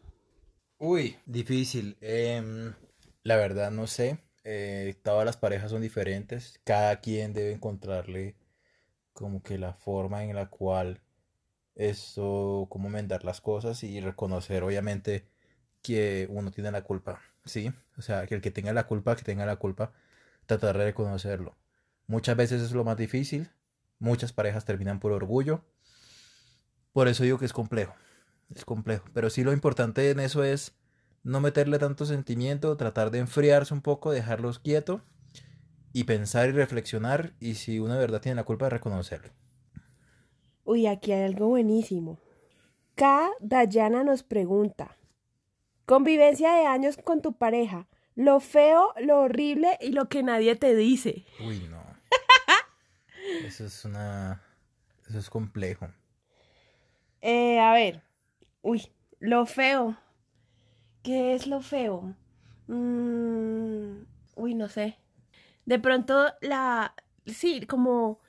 Uy, 0.84 1.16
difícil. 1.26 1.96
Em, 2.00 2.74
la 3.22 3.36
verdad 3.36 3.70
no 3.70 3.86
sé. 3.86 4.18
Eh, 4.44 4.96
todas 5.04 5.24
las 5.24 5.36
parejas 5.36 5.70
son 5.70 5.80
diferentes. 5.80 6.60
Cada 6.64 7.00
quien 7.00 7.32
debe 7.32 7.52
encontrarle 7.52 8.34
como 9.14 9.42
que 9.42 9.58
la 9.58 9.74
forma 9.74 10.24
en 10.24 10.34
la 10.36 10.48
cual 10.50 11.00
eso, 11.76 12.66
cómo 12.70 12.90
mendar 12.90 13.24
las 13.24 13.40
cosas 13.40 13.84
y 13.84 14.00
reconocer 14.00 14.64
obviamente 14.64 15.26
que 15.82 16.28
uno 16.30 16.50
tiene 16.52 16.70
la 16.72 16.82
culpa, 16.84 17.20
¿sí? 17.46 17.72
O 17.98 18.02
sea, 18.02 18.26
que 18.26 18.34
el 18.36 18.42
que 18.42 18.50
tenga 18.52 18.72
la 18.74 18.86
culpa, 18.88 19.16
que 19.16 19.24
tenga 19.24 19.46
la 19.46 19.56
culpa, 19.56 19.92
tratar 20.46 20.78
de 20.78 20.86
reconocerlo. 20.86 21.56
Muchas 22.08 22.36
veces 22.36 22.62
es 22.62 22.72
lo 22.72 22.84
más 22.84 22.96
difícil, 22.98 23.50
muchas 24.00 24.32
parejas 24.32 24.64
terminan 24.66 25.00
por 25.00 25.12
orgullo, 25.12 25.64
por 26.92 27.08
eso 27.08 27.24
digo 27.24 27.38
que 27.38 27.46
es 27.46 27.52
complejo, 27.52 27.94
es 28.54 28.64
complejo, 28.64 29.04
pero 29.12 29.30
sí 29.30 29.44
lo 29.44 29.52
importante 29.52 30.10
en 30.10 30.20
eso 30.20 30.44
es 30.44 30.74
no 31.22 31.40
meterle 31.40 31.78
tanto 31.78 32.04
sentimiento, 32.04 32.76
tratar 32.76 33.10
de 33.10 33.20
enfriarse 33.20 33.72
un 33.74 33.80
poco, 33.80 34.10
dejarlos 34.10 34.58
quietos 34.58 35.02
y 35.92 36.04
pensar 36.04 36.48
y 36.48 36.52
reflexionar 36.52 37.34
y 37.38 37.54
si 37.54 37.78
uno 37.78 37.94
de 37.94 38.00
verdad 38.00 38.20
tiene 38.20 38.36
la 38.36 38.44
culpa 38.44 38.66
de 38.66 38.70
reconocerlo. 38.70 39.32
Uy, 40.64 40.86
aquí 40.86 41.12
hay 41.12 41.22
algo 41.22 41.48
buenísimo. 41.48 42.18
K. 42.94 43.30
Dayana 43.40 44.04
nos 44.04 44.22
pregunta, 44.22 44.96
convivencia 45.86 46.54
de 46.54 46.66
años 46.66 46.96
con 46.96 47.22
tu 47.22 47.32
pareja, 47.34 47.88
lo 48.14 48.40
feo, 48.40 48.92
lo 49.00 49.20
horrible 49.20 49.78
y 49.80 49.92
lo 49.92 50.08
que 50.08 50.22
nadie 50.22 50.56
te 50.56 50.74
dice. 50.74 51.24
Uy, 51.46 51.66
no. 51.70 51.82
Eso 53.46 53.64
es 53.64 53.84
una... 53.84 54.42
Eso 55.08 55.18
es 55.18 55.30
complejo. 55.30 55.88
Eh, 57.20 57.58
a 57.60 57.72
ver. 57.72 58.02
Uy, 58.62 58.92
lo 59.18 59.44
feo. 59.46 59.96
¿Qué 61.02 61.34
es 61.34 61.46
lo 61.46 61.60
feo? 61.60 62.14
Mm, 62.68 64.04
uy, 64.36 64.54
no 64.54 64.68
sé. 64.68 64.96
De 65.66 65.78
pronto 65.78 66.32
la... 66.40 66.94
Sí, 67.26 67.66
como 67.66 68.20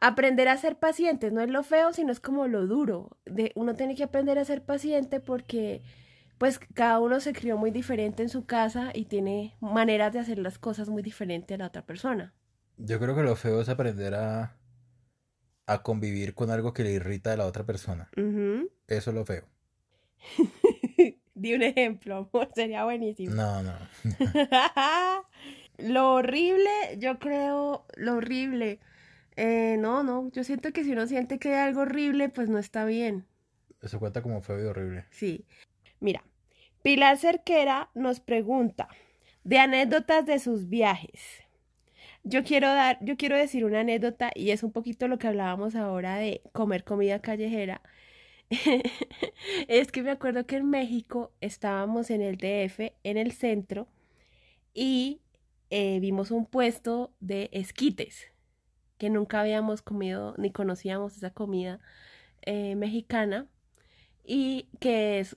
aprender 0.00 0.48
a 0.48 0.56
ser 0.56 0.78
paciente. 0.78 1.30
No 1.30 1.40
es 1.40 1.50
lo 1.50 1.62
feo, 1.62 1.92
sino 1.92 2.12
es 2.12 2.20
como 2.20 2.46
lo 2.48 2.66
duro. 2.66 3.16
De, 3.24 3.52
uno 3.54 3.74
tiene 3.74 3.94
que 3.94 4.04
aprender 4.04 4.38
a 4.38 4.44
ser 4.44 4.62
paciente 4.64 5.20
porque 5.20 5.82
pues 6.38 6.58
cada 6.74 6.98
uno 7.00 7.20
se 7.20 7.34
crió 7.34 7.58
muy 7.58 7.70
diferente 7.70 8.22
en 8.22 8.30
su 8.30 8.46
casa 8.46 8.92
y 8.94 9.04
tiene 9.04 9.56
maneras 9.60 10.12
de 10.12 10.20
hacer 10.20 10.38
las 10.38 10.58
cosas 10.58 10.88
muy 10.88 11.02
diferentes 11.02 11.54
a 11.54 11.58
la 11.58 11.66
otra 11.66 11.84
persona. 11.84 12.32
Yo 12.78 12.98
creo 12.98 13.14
que 13.14 13.22
lo 13.22 13.36
feo 13.36 13.60
es 13.60 13.68
aprender 13.68 14.14
a, 14.14 14.56
a 15.66 15.82
convivir 15.82 16.34
con 16.34 16.50
algo 16.50 16.72
que 16.72 16.82
le 16.82 16.92
irrita 16.92 17.34
a 17.34 17.36
la 17.36 17.44
otra 17.44 17.64
persona. 17.64 18.10
Eso 18.16 19.10
es 19.10 19.14
lo 19.14 19.26
feo. 19.26 19.44
Di 21.34 21.54
un 21.54 21.62
ejemplo, 21.62 22.28
amor, 22.32 22.50
sería 22.54 22.84
buenísimo. 22.84 23.34
No, 23.34 23.62
no. 23.62 23.72
lo 25.78 26.14
horrible, 26.14 26.70
yo 26.98 27.18
creo, 27.18 27.86
lo 27.96 28.16
horrible. 28.16 28.78
Eh, 29.36 29.76
no, 29.78 30.02
no, 30.02 30.30
yo 30.32 30.44
siento 30.44 30.72
que 30.72 30.84
si 30.84 30.92
uno 30.92 31.06
siente 31.06 31.38
que 31.38 31.54
hay 31.54 31.68
algo 31.68 31.82
horrible, 31.82 32.28
pues 32.28 32.48
no 32.48 32.58
está 32.58 32.84
bien. 32.84 33.24
Eso 33.80 33.98
cuenta 33.98 34.20
como 34.20 34.42
feo 34.42 34.62
y 34.62 34.66
horrible. 34.66 35.06
Sí. 35.10 35.46
Mira, 36.00 36.22
Pilar 36.82 37.16
Cerquera 37.16 37.90
nos 37.94 38.20
pregunta 38.20 38.88
de 39.44 39.58
anécdotas 39.58 40.26
de 40.26 40.38
sus 40.38 40.68
viajes. 40.68 41.42
Yo 42.22 42.44
quiero 42.44 42.68
dar, 42.68 42.98
yo 43.00 43.16
quiero 43.16 43.36
decir 43.36 43.64
una 43.64 43.80
anécdota 43.80 44.30
y 44.34 44.50
es 44.50 44.62
un 44.62 44.72
poquito 44.72 45.08
lo 45.08 45.18
que 45.18 45.26
hablábamos 45.26 45.74
ahora 45.74 46.16
de 46.16 46.42
comer 46.52 46.84
comida 46.84 47.20
callejera. 47.20 47.80
es 49.68 49.92
que 49.92 50.02
me 50.02 50.10
acuerdo 50.10 50.44
que 50.46 50.56
en 50.56 50.68
México 50.68 51.32
estábamos 51.40 52.10
en 52.10 52.20
el 52.20 52.36
DF, 52.36 52.92
en 53.04 53.16
el 53.16 53.32
centro, 53.32 53.88
y 54.74 55.20
eh, 55.70 56.00
vimos 56.00 56.30
un 56.30 56.46
puesto 56.46 57.12
de 57.20 57.48
esquites, 57.52 58.26
que 58.98 59.08
nunca 59.08 59.40
habíamos 59.40 59.82
comido 59.82 60.34
ni 60.36 60.50
conocíamos 60.50 61.16
esa 61.16 61.30
comida 61.30 61.80
eh, 62.42 62.74
mexicana, 62.74 63.46
y 64.24 64.68
que 64.80 65.20
es 65.20 65.36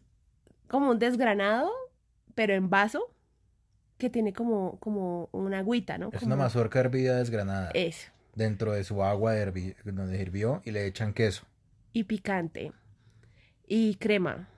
como 0.67 0.89
un 0.91 0.99
desgranado, 0.99 1.71
pero 2.33 2.53
en 2.53 2.69
vaso, 2.69 3.13
que 3.97 4.09
tiene 4.09 4.33
como, 4.33 4.79
como 4.79 5.29
una 5.31 5.59
agüita, 5.59 5.97
¿no? 5.97 6.09
Es 6.11 6.23
una 6.23 6.35
mazorca 6.35 6.79
hervida 6.79 7.17
desgranada. 7.17 7.69
Eso. 7.73 8.11
Dentro 8.35 8.73
de 8.73 8.83
su 8.83 9.03
agua 9.03 9.35
donde 9.35 10.19
hirvió 10.19 10.61
y 10.65 10.71
le 10.71 10.87
echan 10.87 11.13
queso. 11.13 11.45
Y 11.93 12.05
picante. 12.05 12.73
Y 13.67 13.95
crema. 13.95 14.49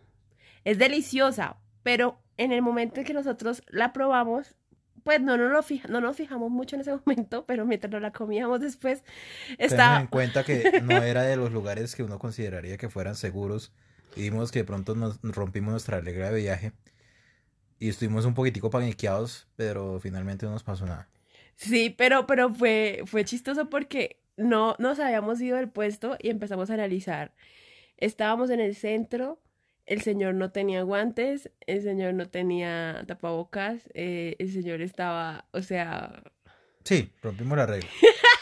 Es 0.63 0.77
deliciosa, 0.77 1.57
pero 1.83 2.19
en 2.37 2.51
el 2.51 2.61
momento 2.61 2.99
en 2.99 3.05
que 3.05 3.13
nosotros 3.13 3.63
la 3.67 3.93
probamos, 3.93 4.55
pues 5.03 5.21
no, 5.21 5.37
no, 5.37 5.49
lo 5.49 5.61
fija, 5.61 5.87
no 5.87 6.01
nos 6.01 6.17
fijamos 6.17 6.49
mucho 6.49 6.75
en 6.75 6.81
ese 6.81 6.97
momento, 7.05 7.45
pero 7.45 7.65
mientras 7.65 7.91
nos 7.91 8.01
la 8.01 8.11
comíamos 8.11 8.59
después, 8.59 9.03
estaba... 9.57 10.01
en 10.01 10.07
cuenta 10.07 10.43
que 10.43 10.81
no 10.81 10.97
era 11.03 11.23
de 11.23 11.37
los 11.37 11.51
lugares 11.51 11.95
que 11.95 12.03
uno 12.03 12.19
consideraría 12.19 12.77
que 12.77 12.89
fueran 12.89 13.15
seguros 13.15 13.71
y 14.15 14.23
vimos 14.23 14.51
que 14.51 14.59
de 14.59 14.65
pronto 14.65 14.95
nos 14.95 15.19
rompimos 15.21 15.71
nuestra 15.71 15.97
alegría 15.97 16.31
de 16.31 16.41
viaje 16.41 16.71
y 17.79 17.89
estuvimos 17.89 18.25
un 18.25 18.33
poquitico 18.33 18.69
paniqueados, 18.69 19.47
pero 19.55 19.99
finalmente 19.99 20.45
no 20.45 20.53
nos 20.53 20.63
pasó 20.63 20.85
nada. 20.85 21.09
Sí, 21.55 21.93
pero, 21.97 22.25
pero 22.25 22.53
fue, 22.53 23.03
fue 23.05 23.25
chistoso 23.25 23.69
porque 23.69 24.21
no 24.37 24.75
nos 24.79 24.99
habíamos 24.99 25.39
ido 25.41 25.57
del 25.57 25.69
puesto 25.69 26.17
y 26.21 26.29
empezamos 26.29 26.69
a 26.69 26.73
analizar. 26.73 27.33
Estábamos 27.97 28.49
en 28.49 28.59
el 28.59 28.75
centro, 28.75 29.39
el 29.85 30.01
señor 30.01 30.35
no 30.35 30.51
tenía 30.51 30.83
guantes, 30.83 31.51
el 31.67 31.81
señor 31.81 32.13
no 32.13 32.27
tenía 32.27 33.03
tapabocas, 33.07 33.89
eh, 33.93 34.35
el 34.39 34.51
señor 34.51 34.81
estaba, 34.81 35.45
o 35.51 35.61
sea... 35.61 36.23
Sí, 36.83 37.09
rompimos 37.21 37.57
la 37.57 37.65
regla. 37.65 37.89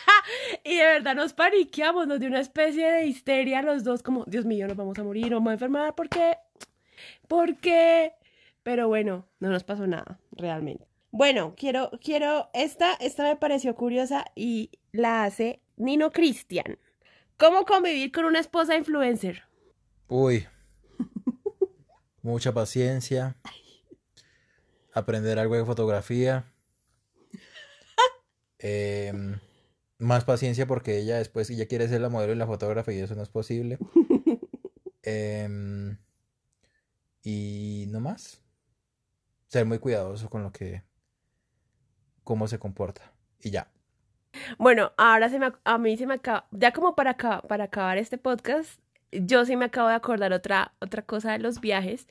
y 0.63 0.77
de 0.77 0.83
verdad 0.83 1.15
nos 1.15 1.33
paniqueamos, 1.33 2.07
nos 2.07 2.19
dio 2.19 2.29
una 2.29 2.39
especie 2.39 2.89
de 2.91 3.05
histeria 3.05 3.61
los 3.61 3.83
dos, 3.83 4.03
como, 4.03 4.25
Dios 4.25 4.45
mío, 4.45 4.67
nos 4.67 4.77
vamos 4.77 4.97
a 4.97 5.03
morir, 5.03 5.29
nos 5.29 5.39
vamos 5.39 5.51
a 5.51 5.53
enfermar, 5.53 5.95
¿por 5.95 6.09
qué? 6.09 6.37
¿Por 7.27 7.57
qué? 7.57 8.13
Pero 8.63 8.87
bueno, 8.87 9.27
no 9.39 9.49
nos 9.49 9.63
pasó 9.63 9.87
nada, 9.87 10.19
realmente. 10.31 10.87
Bueno, 11.11 11.53
quiero, 11.55 11.91
quiero, 12.01 12.49
esta, 12.53 12.93
esta 12.95 13.23
me 13.23 13.35
pareció 13.35 13.75
curiosa 13.75 14.25
y 14.35 14.71
la 14.91 15.25
hace 15.25 15.61
Nino 15.77 16.11
Cristian. 16.11 16.79
¿Cómo 17.37 17.65
convivir 17.65 18.11
con 18.11 18.25
una 18.25 18.39
esposa 18.39 18.75
influencer? 18.75 19.43
Uy, 20.07 20.47
mucha 22.21 22.53
paciencia, 22.53 23.35
aprender 24.93 25.39
algo 25.39 25.55
de 25.55 25.65
fotografía, 25.65 26.45
em, 28.59 29.39
más 29.97 30.25
paciencia 30.25 30.67
porque 30.67 30.99
ella 30.99 31.17
después 31.17 31.49
ella 31.49 31.67
quiere 31.67 31.87
ser 31.87 32.01
la 32.01 32.09
modelo 32.09 32.33
y 32.33 32.37
la 32.37 32.47
fotógrafa 32.47 32.91
y 32.93 32.99
eso 32.99 33.15
no 33.15 33.23
es 33.23 33.29
posible. 33.29 33.77
Em, 35.05 35.97
y 37.23 37.87
no 37.89 37.99
más. 37.99 38.41
Ser 39.47 39.65
muy 39.65 39.79
cuidadoso 39.79 40.29
con 40.29 40.43
lo 40.43 40.51
que, 40.53 40.81
cómo 42.23 42.47
se 42.47 42.57
comporta. 42.57 43.13
Y 43.41 43.51
ya. 43.51 43.72
Bueno, 44.57 44.91
ahora 44.97 45.29
se 45.29 45.39
me, 45.39 45.51
a 45.63 45.77
mí 45.77 45.97
se 45.97 46.05
me 46.07 46.15
acaba, 46.15 46.45
ya 46.51 46.71
como 46.71 46.95
para, 46.95 47.15
para 47.15 47.65
acabar 47.65 47.97
este 47.97 48.17
podcast, 48.17 48.79
yo 49.11 49.45
sí 49.45 49.55
me 49.55 49.65
acabo 49.65 49.89
de 49.89 49.95
acordar 49.95 50.33
otra, 50.33 50.73
otra 50.79 51.03
cosa 51.03 51.31
de 51.33 51.39
los 51.39 51.61
viajes. 51.61 52.07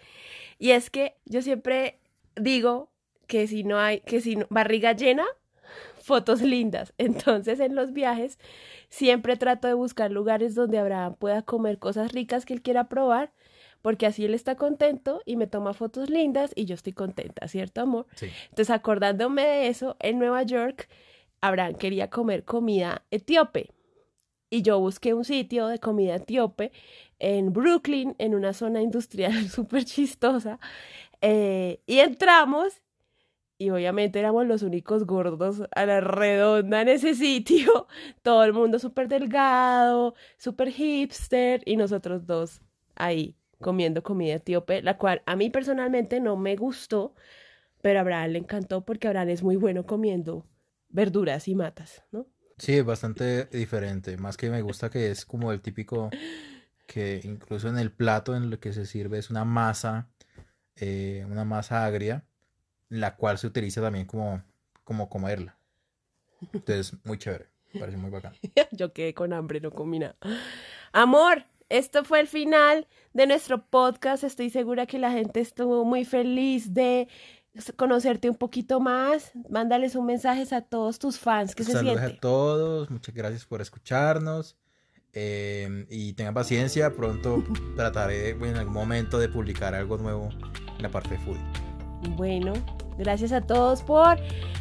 Y 0.58 0.70
es 0.70 0.90
que 0.90 1.16
yo 1.24 1.42
siempre 1.42 1.98
digo 2.36 2.90
que 3.26 3.46
si 3.46 3.64
no 3.64 3.78
hay, 3.78 4.00
que 4.00 4.20
si 4.20 4.38
barriga 4.50 4.92
llena, 4.92 5.24
fotos 6.00 6.42
lindas. 6.42 6.92
Entonces 6.98 7.60
en 7.60 7.74
los 7.74 7.92
viajes 7.92 8.38
siempre 8.88 9.36
trato 9.36 9.68
de 9.68 9.74
buscar 9.74 10.10
lugares 10.10 10.54
donde 10.54 10.78
Abraham 10.78 11.14
pueda 11.18 11.42
comer 11.42 11.78
cosas 11.78 12.12
ricas 12.12 12.44
que 12.44 12.54
él 12.54 12.62
quiera 12.62 12.88
probar, 12.88 13.32
porque 13.80 14.06
así 14.06 14.24
él 14.24 14.34
está 14.34 14.54
contento 14.54 15.22
y 15.24 15.36
me 15.36 15.46
toma 15.46 15.74
fotos 15.74 16.08
lindas 16.08 16.52
y 16.54 16.66
yo 16.66 16.74
estoy 16.74 16.92
contenta, 16.92 17.48
¿cierto, 17.48 17.80
amor? 17.80 18.06
Sí. 18.14 18.28
Entonces 18.50 18.70
acordándome 18.70 19.42
de 19.44 19.68
eso, 19.68 19.96
en 19.98 20.18
Nueva 20.18 20.42
York 20.44 20.88
Abraham 21.42 21.74
quería 21.74 22.08
comer 22.08 22.44
comida 22.44 23.04
etíope. 23.10 23.70
Y 24.48 24.62
yo 24.62 24.78
busqué 24.80 25.12
un 25.14 25.24
sitio 25.24 25.66
de 25.66 25.78
comida 25.78 26.16
etíope 26.16 26.72
en 27.18 27.52
Brooklyn, 27.52 28.14
en 28.18 28.34
una 28.34 28.52
zona 28.54 28.80
industrial 28.80 29.48
súper 29.50 29.84
chistosa. 29.84 30.58
Eh, 31.20 31.80
y 31.86 31.98
entramos 31.98 32.82
y 33.58 33.70
obviamente 33.70 34.18
éramos 34.18 34.46
los 34.46 34.62
únicos 34.62 35.06
gordos 35.06 35.62
a 35.74 35.86
la 35.86 36.00
redonda 36.00 36.80
en 36.82 36.88
ese 36.88 37.14
sitio. 37.14 37.86
Todo 38.22 38.44
el 38.44 38.52
mundo 38.52 38.78
súper 38.78 39.08
delgado, 39.08 40.14
súper 40.38 40.70
hipster 40.70 41.62
y 41.64 41.76
nosotros 41.76 42.26
dos 42.26 42.60
ahí 42.96 43.36
comiendo 43.60 44.02
comida 44.02 44.34
etíope, 44.34 44.82
la 44.82 44.98
cual 44.98 45.22
a 45.26 45.36
mí 45.36 45.50
personalmente 45.50 46.20
no 46.20 46.36
me 46.36 46.56
gustó, 46.56 47.14
pero 47.82 48.00
a 48.00 48.02
Abraham 48.02 48.30
le 48.32 48.38
encantó 48.40 48.84
porque 48.84 49.06
Abraham 49.08 49.28
es 49.30 49.42
muy 49.44 49.56
bueno 49.56 49.86
comiendo 49.86 50.44
verduras 50.92 51.48
y 51.48 51.54
matas, 51.54 52.04
¿no? 52.12 52.26
Sí, 52.58 52.74
es 52.74 52.84
bastante 52.84 53.46
diferente. 53.46 54.16
Más 54.16 54.36
que 54.36 54.50
me 54.50 54.62
gusta 54.62 54.90
que 54.90 55.10
es 55.10 55.24
como 55.24 55.50
el 55.52 55.60
típico 55.60 56.10
que 56.86 57.20
incluso 57.24 57.68
en 57.68 57.78
el 57.78 57.90
plato 57.90 58.36
en 58.36 58.50
lo 58.50 58.60
que 58.60 58.72
se 58.72 58.86
sirve 58.86 59.18
es 59.18 59.30
una 59.30 59.44
masa, 59.44 60.10
eh, 60.76 61.26
una 61.28 61.44
masa 61.44 61.84
agria, 61.84 62.24
la 62.88 63.16
cual 63.16 63.38
se 63.38 63.46
utiliza 63.46 63.80
también 63.80 64.06
como, 64.06 64.42
como 64.84 65.08
comerla. 65.08 65.56
Entonces, 66.52 66.94
muy 67.04 67.18
chévere. 67.18 67.46
Parece 67.78 67.96
muy 67.96 68.10
bacán. 68.10 68.34
Yo 68.72 68.92
quedé 68.92 69.14
con 69.14 69.32
hambre, 69.32 69.60
no 69.60 69.70
comí 69.70 69.98
nada. 69.98 70.16
Amor, 70.92 71.46
esto 71.68 72.04
fue 72.04 72.20
el 72.20 72.28
final 72.28 72.86
de 73.14 73.26
nuestro 73.26 73.64
podcast. 73.66 74.24
Estoy 74.24 74.50
segura 74.50 74.86
que 74.86 74.98
la 74.98 75.10
gente 75.10 75.40
estuvo 75.40 75.84
muy 75.84 76.04
feliz 76.04 76.74
de 76.74 77.08
conocerte 77.76 78.30
un 78.30 78.36
poquito 78.36 78.80
más, 78.80 79.32
mándales 79.50 79.94
un 79.94 80.06
mensaje 80.06 80.42
a 80.54 80.62
todos 80.62 80.98
tus 80.98 81.18
fans. 81.18 81.54
que 81.54 81.64
se 81.64 81.78
siente? 81.78 82.04
a 82.04 82.20
todos, 82.20 82.90
muchas 82.90 83.14
gracias 83.14 83.44
por 83.44 83.60
escucharnos. 83.60 84.56
Em, 85.14 85.86
y 85.90 86.14
tengan 86.14 86.32
paciencia, 86.32 86.94
pronto 86.96 87.44
trataré 87.76 88.30
en 88.30 88.56
algún 88.56 88.72
momento 88.72 89.18
de 89.18 89.28
publicar 89.28 89.74
algo 89.74 89.98
nuevo 89.98 90.30
en 90.76 90.82
la 90.82 90.88
parte 90.88 91.10
de 91.10 91.18
food. 91.18 91.36
Bueno, 92.16 92.54
gracias 92.96 93.32
a 93.32 93.42
todos 93.42 93.82
por 93.82 94.18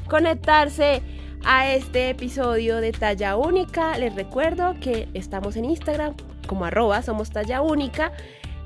conectarse 0.10 1.02
a 1.46 1.74
este 1.74 2.10
episodio 2.10 2.78
de 2.78 2.92
Talla 2.92 3.38
Única. 3.38 3.98
Les 3.98 4.14
recuerdo 4.14 4.76
que 4.82 5.08
estamos 5.14 5.56
en 5.56 5.66
Instagram 5.66 6.16
como 6.48 6.66
arroba 6.66 7.02
somos 7.02 7.30
Talla 7.30 7.62
Única 7.62 8.12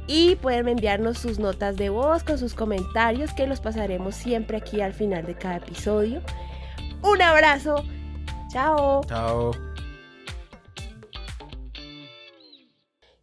y 0.08 0.36
pueden 0.36 0.68
enviarnos 0.68 1.18
sus 1.18 1.40
notas 1.40 1.78
de 1.78 1.90
voz 1.90 2.24
con 2.24 2.38
sus 2.38 2.54
comentarios 2.54 3.34
que 3.34 3.48
los 3.48 3.60
pasaremos 3.60 4.16
siempre 4.16 4.58
aquí 4.58 4.82
al 4.82 4.94
final 4.94 5.26
de 5.26 5.36
cada 5.36 5.58
episodio. 5.58 6.22
Un 7.02 7.22
abrazo. 7.22 7.84
Chao. 8.52 9.02
Chao. 9.08 9.52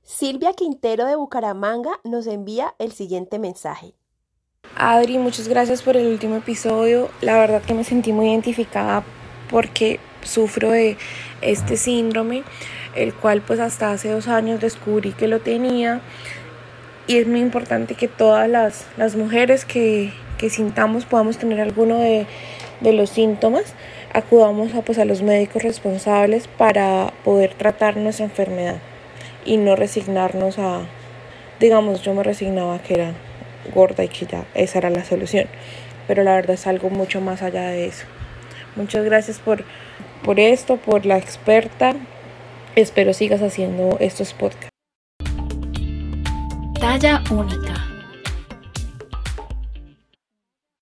Silvia 0.03 0.53
Quintero 0.53 1.07
de 1.07 1.17
Bucaramanga 1.17 1.91
nos 2.05 2.27
envía 2.27 2.75
el 2.79 2.93
siguiente 2.93 3.39
mensaje. 3.39 3.95
Adri, 4.77 5.19
muchas 5.19 5.49
gracias 5.49 5.83
por 5.83 5.97
el 5.97 6.07
último 6.07 6.37
episodio. 6.37 7.11
La 7.21 7.39
verdad 7.39 7.63
que 7.63 7.75
me 7.75 7.83
sentí 7.83 8.13
muy 8.13 8.29
identificada 8.29 9.05
porque 9.51 10.01
sufro 10.23 10.71
de 10.71 10.97
este 11.41 11.77
síndrome, 11.77 12.45
el 12.95 13.13
cual 13.15 13.43
pues 13.43 13.59
hasta 13.59 13.91
hace 13.91 14.11
dos 14.11 14.29
años 14.29 14.61
descubrí 14.61 15.13
que 15.13 15.29
lo 15.29 15.41
tenía 15.41 16.01
y 17.07 17.19
es 17.19 17.27
muy 17.27 17.41
importante 17.41 17.95
que 17.95 18.09
todas 18.09 18.49
las, 18.49 18.87
las 18.97 19.17
mujeres 19.17 19.65
que, 19.65 20.13
que, 20.39 20.51
sintamos 20.51 21.05
podamos 21.05 21.39
tener 21.39 21.61
alguno 21.61 21.99
de, 21.99 22.27
de 22.81 22.93
los 22.93 23.11
síntomas, 23.11 23.75
acudamos 24.13 24.75
a, 24.75 24.83
pues, 24.83 24.99
a 24.99 25.05
los 25.05 25.23
médicos 25.23 25.63
responsables 25.63 26.47
para 26.47 27.13
poder 27.25 27.55
tratar 27.55 27.97
nuestra 27.97 28.27
enfermedad 28.27 28.77
y 29.45 29.57
no 29.57 29.77
resignarnos 29.77 30.59
a, 30.59 30.83
digamos, 31.61 32.03
yo 32.03 32.15
me 32.15 32.23
resignaba 32.23 32.79
que 32.81 32.95
era 32.95 33.13
gorda 33.75 34.05
y 34.05 34.09
que 34.09 34.27
ya 34.27 34.45
esa 34.55 34.79
era 34.79 34.91
la 34.91 35.05
solución, 35.05 35.47
pero 36.07 36.23
la 36.23 36.35
verdad 36.35 36.55
es 36.55 36.67
algo 36.67 36.91
mucho 36.91 37.21
más 37.21 37.43
allá 37.43 37.69
de 37.69 37.87
eso. 37.87 38.05
Muchas 38.77 39.05
gracias 39.05 39.39
por, 39.39 39.65
por 40.25 40.41
esto, 40.41 40.77
por 40.77 41.05
la 41.05 41.19
experta. 41.19 41.95
Espero 42.75 43.13
sigas 43.13 43.43
haciendo 43.43 43.99
estos 44.01 44.33
podcasts. 44.33 44.72
Talla 46.83 47.23
única. 47.31 47.82